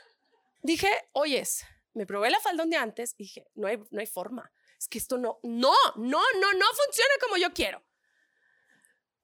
[0.62, 1.64] dije, oyes,
[1.94, 4.52] me probé la falda antes y dije, no hay, no hay forma.
[4.78, 7.84] Es que esto no, no, no, no, no funciona como yo quiero.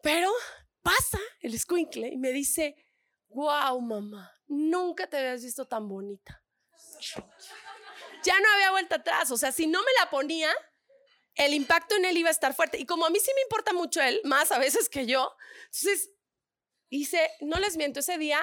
[0.03, 0.31] Pero
[0.83, 2.77] pasa el squinkle y me dice,
[3.29, 6.43] wow, mamá, nunca te habías visto tan bonita.
[8.25, 9.31] Ya no había vuelta atrás.
[9.31, 10.51] O sea, si no me la ponía,
[11.35, 12.79] el impacto en él iba a estar fuerte.
[12.79, 15.35] Y como a mí sí me importa mucho él, más a veces que yo,
[15.67, 16.11] entonces
[16.91, 18.41] hice, no les miento, ese día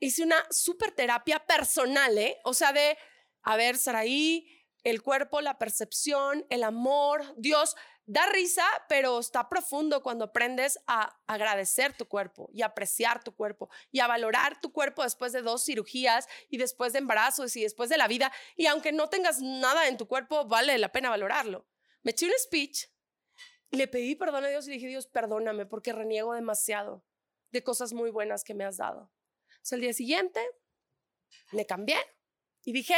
[0.00, 2.38] hice una super terapia personal, ¿eh?
[2.44, 2.96] O sea, de,
[3.42, 4.46] a ver, Saraí,
[4.84, 7.76] el cuerpo, la percepción, el amor, Dios,
[8.06, 13.68] da risa, pero está profundo cuando aprendes a agradecer tu cuerpo y apreciar tu cuerpo
[13.90, 17.90] y a valorar tu cuerpo después de dos cirugías y después de embarazos y después
[17.90, 18.32] de la vida.
[18.56, 21.66] Y aunque no tengas nada en tu cuerpo, vale la pena valorarlo.
[22.02, 22.86] Me eché un speech,
[23.70, 27.04] le pedí perdón a Dios y dije, Dios, perdóname porque reniego demasiado
[27.50, 29.12] de cosas muy buenas que me has dado.
[29.70, 30.40] O el día siguiente
[31.52, 31.98] me cambié
[32.64, 32.94] y dije,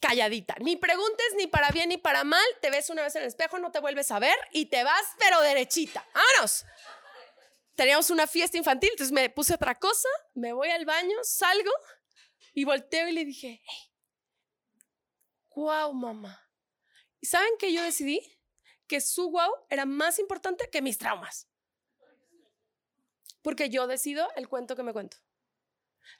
[0.00, 3.28] calladita, ni preguntes ni para bien ni para mal, te ves una vez en el
[3.28, 6.06] espejo, no te vuelves a ver y te vas pero derechita.
[6.14, 6.64] Vámonos.
[7.74, 11.70] Teníamos una fiesta infantil, entonces me puse otra cosa, me voy al baño, salgo
[12.54, 13.92] y volteo y le dije, hey,
[15.54, 16.46] wow, mamá,
[17.20, 18.20] ¿Y saben que yo decidí?
[18.86, 21.48] Que su wow era más importante que mis traumas.
[23.42, 25.16] Porque yo decido el cuento que me cuento.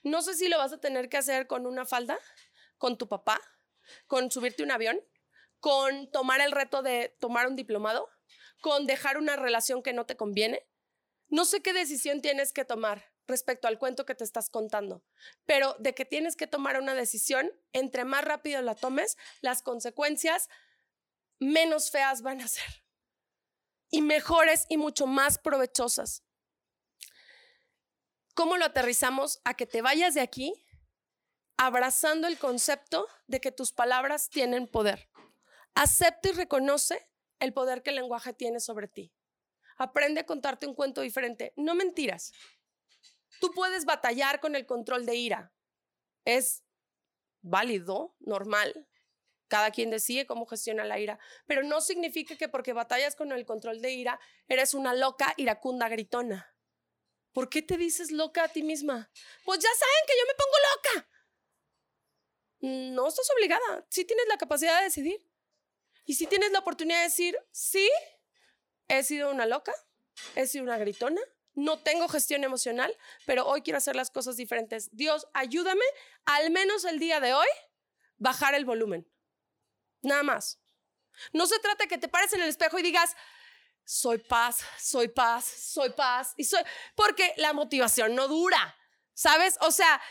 [0.02, 2.18] No sé si lo vas a tener que hacer con una falda,
[2.76, 3.40] con tu papá,
[4.06, 5.00] con subirte un avión,
[5.60, 8.08] con tomar el reto de tomar un diplomado,
[8.60, 10.66] con dejar una relación que no te conviene.
[11.28, 15.02] No sé qué decisión tienes que tomar respecto al cuento que te estás contando,
[15.46, 20.48] pero de que tienes que tomar una decisión, entre más rápido la tomes, las consecuencias
[21.38, 22.86] menos feas van a ser
[23.90, 26.22] y mejores y mucho más provechosas.
[28.34, 30.65] ¿Cómo lo aterrizamos a que te vayas de aquí
[31.56, 35.08] abrazando el concepto de que tus palabras tienen poder?
[35.74, 37.06] Acepta y reconoce
[37.38, 39.12] el poder que el lenguaje tiene sobre ti.
[39.76, 42.32] Aprende a contarte un cuento diferente, no mentiras.
[43.40, 45.52] Tú puedes batallar con el control de ira.
[46.24, 46.64] Es
[47.42, 48.88] válido, normal,
[49.48, 53.44] cada quien decide cómo gestiona la ira, pero no significa que porque batallas con el
[53.44, 56.54] control de ira, eres una loca, iracunda, gritona.
[57.32, 59.10] ¿Por qué te dices loca a ti misma?
[59.44, 61.15] Pues ya saben que yo me pongo loca.
[62.66, 65.24] No estás obligada, sí tienes la capacidad de decidir.
[66.04, 67.88] Y si tienes la oportunidad de decir, sí,
[68.88, 69.72] he sido una loca,
[70.34, 71.20] he sido una gritona,
[71.54, 72.92] no tengo gestión emocional,
[73.24, 74.88] pero hoy quiero hacer las cosas diferentes.
[74.90, 75.84] Dios, ayúdame
[76.24, 77.46] al menos el día de hoy
[78.16, 79.08] bajar el volumen.
[80.02, 80.60] Nada más.
[81.32, 83.16] No se trata que te pares en el espejo y digas,
[83.84, 86.34] soy paz, soy paz, soy paz.
[86.36, 86.64] Y soy.
[86.96, 88.76] Porque la motivación no dura.
[89.14, 89.56] ¿Sabes?
[89.60, 90.02] O sea,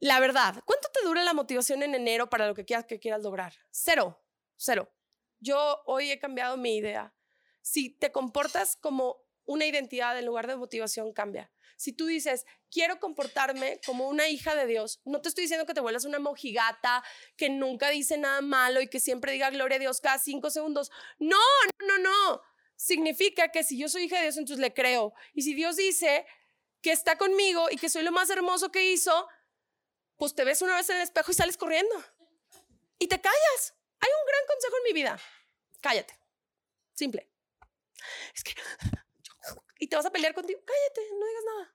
[0.00, 3.22] la verdad, ¿cuánto te dura la motivación en enero para lo que quieras, que quieras
[3.22, 3.54] lograr?
[3.70, 4.18] Cero,
[4.56, 4.90] cero.
[5.40, 7.14] Yo hoy he cambiado mi idea.
[7.60, 11.52] Si te comportas como una identidad en lugar de motivación, cambia.
[11.76, 15.74] Si tú dices, quiero comportarme como una hija de Dios, no te estoy diciendo que
[15.74, 17.02] te vuelvas una mojigata,
[17.36, 20.90] que nunca dice nada malo y que siempre diga gloria a Dios cada cinco segundos.
[21.18, 21.38] No,
[21.78, 22.42] no, no, no.
[22.76, 25.12] Significa que si yo soy hija de Dios, entonces le creo.
[25.34, 26.26] Y si Dios dice
[26.80, 29.28] que está conmigo y que soy lo más hermoso que hizo,
[30.20, 31.94] pues te ves una vez en el espejo y sales corriendo.
[33.00, 33.74] Y te callas.
[33.98, 35.20] Hay un gran consejo en mi vida.
[35.80, 36.16] Cállate.
[36.94, 37.28] Simple.
[38.34, 38.54] Es que
[39.80, 41.74] y te vas a pelear contigo, cállate, no digas nada.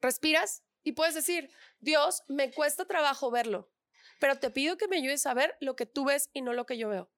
[0.00, 3.72] Respiras y puedes decir, Dios, me cuesta trabajo verlo,
[4.20, 6.66] pero te pido que me ayudes a ver lo que tú ves y no lo
[6.66, 7.10] que yo veo.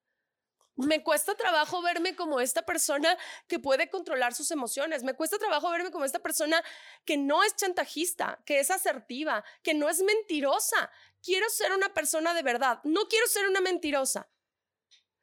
[0.80, 3.16] Me cuesta trabajo verme como esta persona
[3.46, 5.02] que puede controlar sus emociones.
[5.02, 6.62] Me cuesta trabajo verme como esta persona
[7.04, 10.90] que no es chantajista, que es asertiva, que no es mentirosa.
[11.22, 14.28] Quiero ser una persona de verdad, no quiero ser una mentirosa.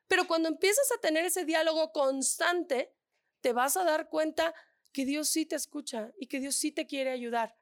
[0.08, 2.96] Pero cuando empiezas a tener ese diálogo constante,
[3.42, 4.54] te vas a dar cuenta
[4.92, 7.58] que Dios sí te escucha y que Dios sí te quiere ayudar,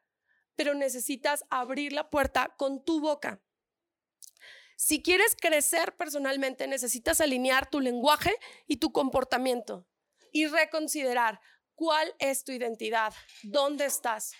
[0.55, 3.41] pero necesitas abrir la puerta con tu boca.
[4.76, 8.36] Si quieres crecer personalmente, necesitas alinear tu lenguaje
[8.67, 9.88] y tu comportamiento
[10.32, 11.39] y reconsiderar
[11.76, 13.13] cuál es tu identidad,
[13.43, 14.34] dónde estás.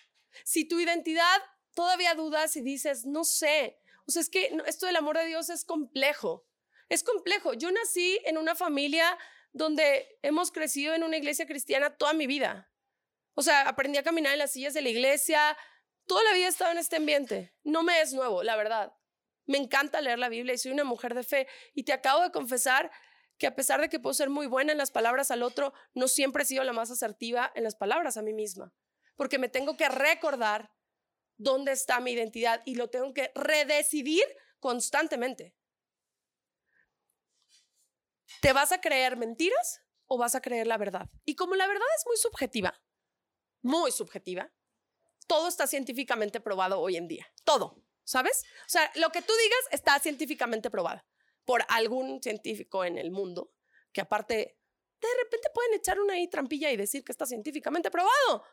[0.44, 1.42] Si tu identidad
[1.74, 5.50] todavía dudas y dices, no sé, o sea, es que esto del amor de Dios
[5.50, 6.46] es complejo.
[6.90, 7.54] Es complejo.
[7.54, 9.18] Yo nací en una familia
[9.52, 12.70] donde hemos crecido en una iglesia cristiana toda mi vida.
[13.34, 15.58] O sea, aprendí a caminar en las sillas de la iglesia,
[16.06, 17.54] toda la vida he estado en este ambiente.
[17.64, 18.94] No me es nuevo, la verdad.
[19.46, 21.48] Me encanta leer la Biblia y soy una mujer de fe.
[21.74, 22.92] Y te acabo de confesar
[23.38, 26.08] que a pesar de que puedo ser muy buena en las palabras al otro, no
[26.08, 28.74] siempre he sido la más asertiva en las palabras a mí misma,
[29.16, 30.72] porque me tengo que recordar
[31.38, 34.24] dónde está mi identidad y lo tengo que redecidir
[34.60, 35.54] constantemente.
[38.42, 41.10] ¿Te vas a creer mentiras o vas a creer la verdad?
[41.26, 42.82] Y como la verdad es muy subjetiva,
[43.62, 44.54] muy subjetiva,
[45.28, 48.44] todo está científicamente probado hoy en día, todo, ¿sabes?
[48.62, 51.04] O sea, lo que tú digas está científicamente probado
[51.44, 53.52] por algún científico en el mundo,
[53.92, 54.58] que aparte,
[55.02, 58.44] de repente pueden echar una ahí trampilla y decir que está científicamente probado.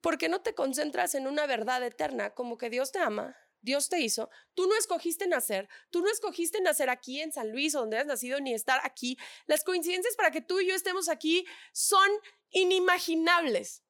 [0.00, 4.00] Porque no te concentras en una verdad eterna, como que Dios te ama, Dios te
[4.00, 4.30] hizo.
[4.54, 8.40] Tú no escogiste nacer, tú no escogiste nacer aquí en San Luis, donde has nacido,
[8.40, 9.16] ni estar aquí.
[9.46, 12.08] Las coincidencias para que tú y yo estemos aquí son
[12.50, 13.84] inimaginables.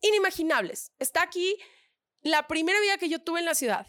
[0.00, 0.92] Inimaginables.
[0.98, 1.58] Está aquí
[2.22, 3.86] la primera vida que yo tuve en la ciudad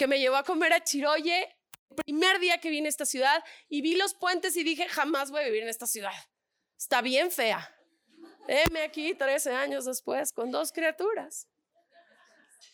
[0.00, 1.42] que me llevó a comer a Chiroye
[1.90, 5.30] el primer día que vine a esta ciudad y vi los puentes y dije, jamás
[5.30, 6.14] voy a vivir en esta ciudad.
[6.78, 7.76] Está bien fea.
[8.48, 11.48] Heme aquí 13 años después con dos criaturas.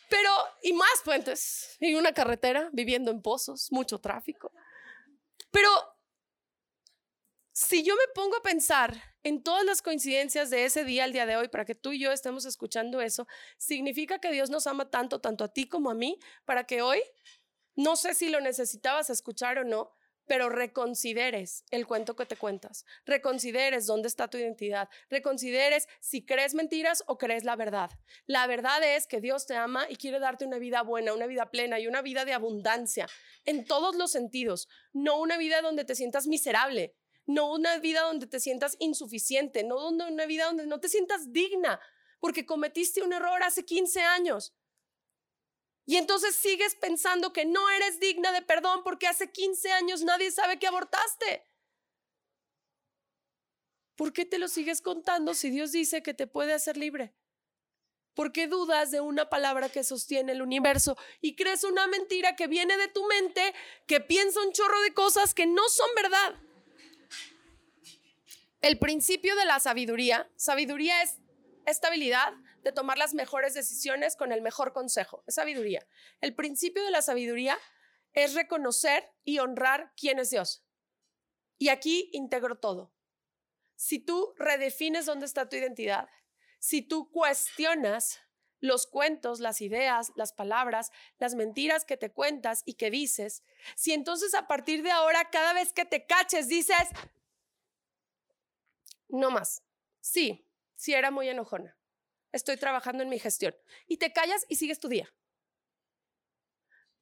[0.09, 0.31] Pero,
[0.62, 4.53] y más puentes, y una carretera, viviendo en pozos, mucho tráfico.
[5.51, 5.68] Pero,
[7.57, 11.25] si yo me pongo a pensar en todas las coincidencias de ese día al día
[11.25, 13.27] de hoy, para que tú y yo estemos escuchando eso,
[13.57, 17.01] significa que Dios nos ama tanto, tanto a ti como a mí, para que hoy,
[17.75, 19.95] no sé si lo necesitabas escuchar o no,
[20.27, 26.53] pero reconsideres el cuento que te cuentas, reconsideres dónde está tu identidad, reconsideres si crees
[26.53, 27.91] mentiras o crees la verdad.
[28.27, 31.51] La verdad es que Dios te ama y quiere darte una vida buena, una vida
[31.51, 33.09] plena y una vida de abundancia
[33.47, 36.95] en todos los sentidos, no una vida donde te sientas miserable,
[37.27, 41.81] no una vida donde te sientas insuficiente, no una vida donde no te sientas digna,
[42.20, 44.55] porque cometiste un error hace 15 años.
[45.85, 50.31] Y entonces sigues pensando que no eres digna de perdón porque hace 15 años nadie
[50.31, 51.45] sabe que abortaste.
[53.97, 57.14] ¿Por qué te lo sigues contando si Dios dice que te puede hacer libre?
[58.14, 62.47] ¿Por qué dudas de una palabra que sostiene el universo y crees una mentira que
[62.47, 63.55] viene de tu mente,
[63.87, 66.45] que piensa un chorro de cosas que no son verdad?
[68.61, 71.19] El principio de la sabiduría, sabiduría es
[71.67, 72.33] estabilidad
[72.63, 75.87] de tomar las mejores decisiones con el mejor consejo, es sabiduría.
[76.21, 77.59] El principio de la sabiduría
[78.13, 80.65] es reconocer y honrar quién es Dios.
[81.59, 82.93] Y aquí integro todo.
[83.77, 86.09] Si tú redefines dónde está tu identidad,
[86.59, 88.21] si tú cuestionas
[88.61, 93.43] los cuentos, las ideas, las palabras, las mentiras que te cuentas y que dices,
[93.75, 96.89] si entonces a partir de ahora cada vez que te caches dices,
[99.09, 99.63] no más.
[100.01, 101.77] Sí, sí era muy enojona.
[102.33, 103.55] Estoy trabajando en mi gestión.
[103.87, 105.13] Y te callas y sigues tu día.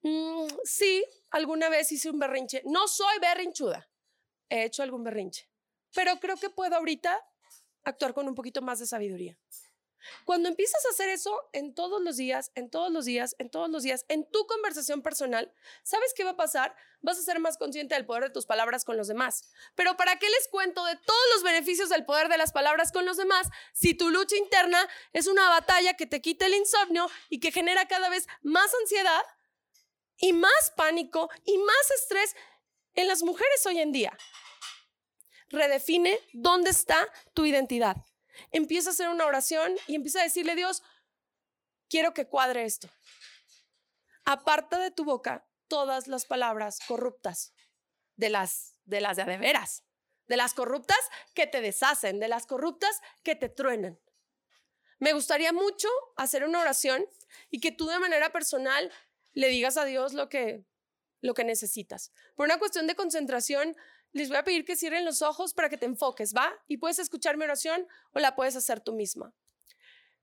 [0.02, 2.62] Mm, sí, alguna vez hice un berrinche.
[2.66, 3.88] No soy berrinchuda.
[4.48, 5.48] He hecho algún berrinche.
[5.94, 7.20] Pero creo que puedo ahorita
[7.84, 9.38] actuar con un poquito más de sabiduría.
[10.24, 13.70] Cuando empiezas a hacer eso en todos los días, en todos los días, en todos
[13.70, 15.52] los días, en tu conversación personal,
[15.82, 16.74] ¿sabes qué va a pasar?
[17.00, 19.50] Vas a ser más consciente del poder de tus palabras con los demás.
[19.74, 23.04] Pero ¿para qué les cuento de todos los beneficios del poder de las palabras con
[23.04, 27.40] los demás si tu lucha interna es una batalla que te quita el insomnio y
[27.40, 29.22] que genera cada vez más ansiedad
[30.18, 32.34] y más pánico y más estrés
[32.94, 34.16] en las mujeres hoy en día?
[35.50, 37.96] Redefine dónde está tu identidad.
[38.50, 40.82] Empieza a hacer una oración y empieza a decirle, Dios,
[41.88, 42.88] quiero que cuadre esto.
[44.24, 47.52] Aparta de tu boca todas las palabras corruptas,
[48.16, 49.82] de las de las de, veras,
[50.26, 50.98] de las corruptas
[51.34, 53.98] que te deshacen, de las corruptas que te truenan.
[54.98, 57.06] Me gustaría mucho hacer una oración
[57.50, 58.92] y que tú de manera personal
[59.32, 60.66] le digas a Dios lo que
[61.20, 62.12] lo que necesitas.
[62.34, 63.76] Por una cuestión de concentración,
[64.14, 66.50] les voy a pedir que cierren los ojos para que te enfoques, ¿va?
[66.68, 69.34] Y puedes escuchar mi oración o la puedes hacer tú misma.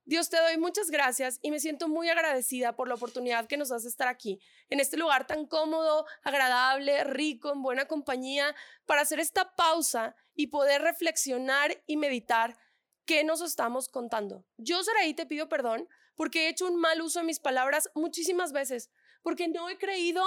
[0.05, 3.69] Dios, te doy muchas gracias y me siento muy agradecida por la oportunidad que nos
[3.69, 4.39] das de estar aquí,
[4.69, 10.47] en este lugar tan cómodo, agradable, rico, en buena compañía, para hacer esta pausa y
[10.47, 12.57] poder reflexionar y meditar
[13.05, 14.45] qué nos estamos contando.
[14.57, 18.53] Yo, Saraí, te pido perdón porque he hecho un mal uso de mis palabras muchísimas
[18.53, 18.89] veces,
[19.21, 20.23] porque no he creído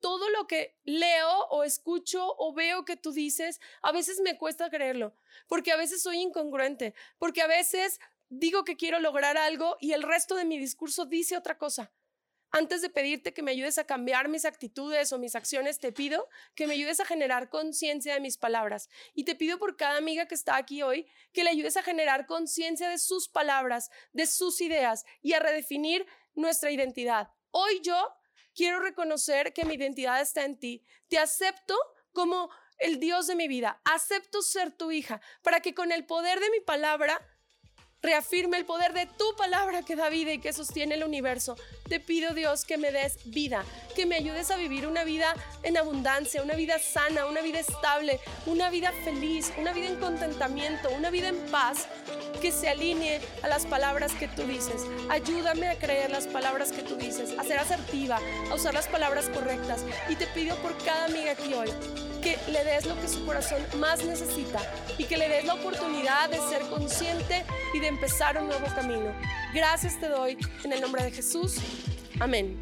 [0.00, 4.70] todo lo que leo o escucho o veo que tú dices, a veces me cuesta
[4.70, 5.14] creerlo,
[5.46, 10.02] porque a veces soy incongruente, porque a veces digo que quiero lograr algo y el
[10.02, 11.92] resto de mi discurso dice otra cosa.
[12.50, 16.28] Antes de pedirte que me ayudes a cambiar mis actitudes o mis acciones, te pido
[16.54, 18.88] que me ayudes a generar conciencia de mis palabras.
[19.12, 22.24] Y te pido por cada amiga que está aquí hoy, que le ayudes a generar
[22.24, 27.28] conciencia de sus palabras, de sus ideas y a redefinir nuestra identidad.
[27.50, 28.17] Hoy yo
[28.58, 30.84] quiero reconocer que mi identidad está en ti.
[31.06, 31.76] Te acepto
[32.12, 36.40] como el Dios de mi vida, acepto ser tu hija, para que con el poder
[36.40, 37.20] de mi palabra
[38.00, 41.56] reafirme el poder de tu palabra que da vida y que sostiene el universo.
[41.88, 43.64] Te pido Dios que me des vida,
[43.96, 45.34] que me ayudes a vivir una vida
[45.64, 50.90] en abundancia, una vida sana, una vida estable, una vida feliz, una vida en contentamiento,
[50.90, 51.88] una vida en paz,
[52.40, 54.86] que se alinee a las palabras que tú dices.
[55.08, 58.20] Ayúdame a creer las palabras que tú dices, a ser asertiva,
[58.50, 59.84] a usar las palabras correctas.
[60.08, 61.70] Y te pido por cada amiga aquí hoy
[62.20, 64.60] que le des lo que su corazón más necesita
[64.98, 67.44] y que le des la oportunidad de ser consciente
[67.74, 69.12] y empezar un nuevo camino.
[69.52, 71.56] Gracias te doy en el nombre de Jesús.
[72.20, 72.56] Amén.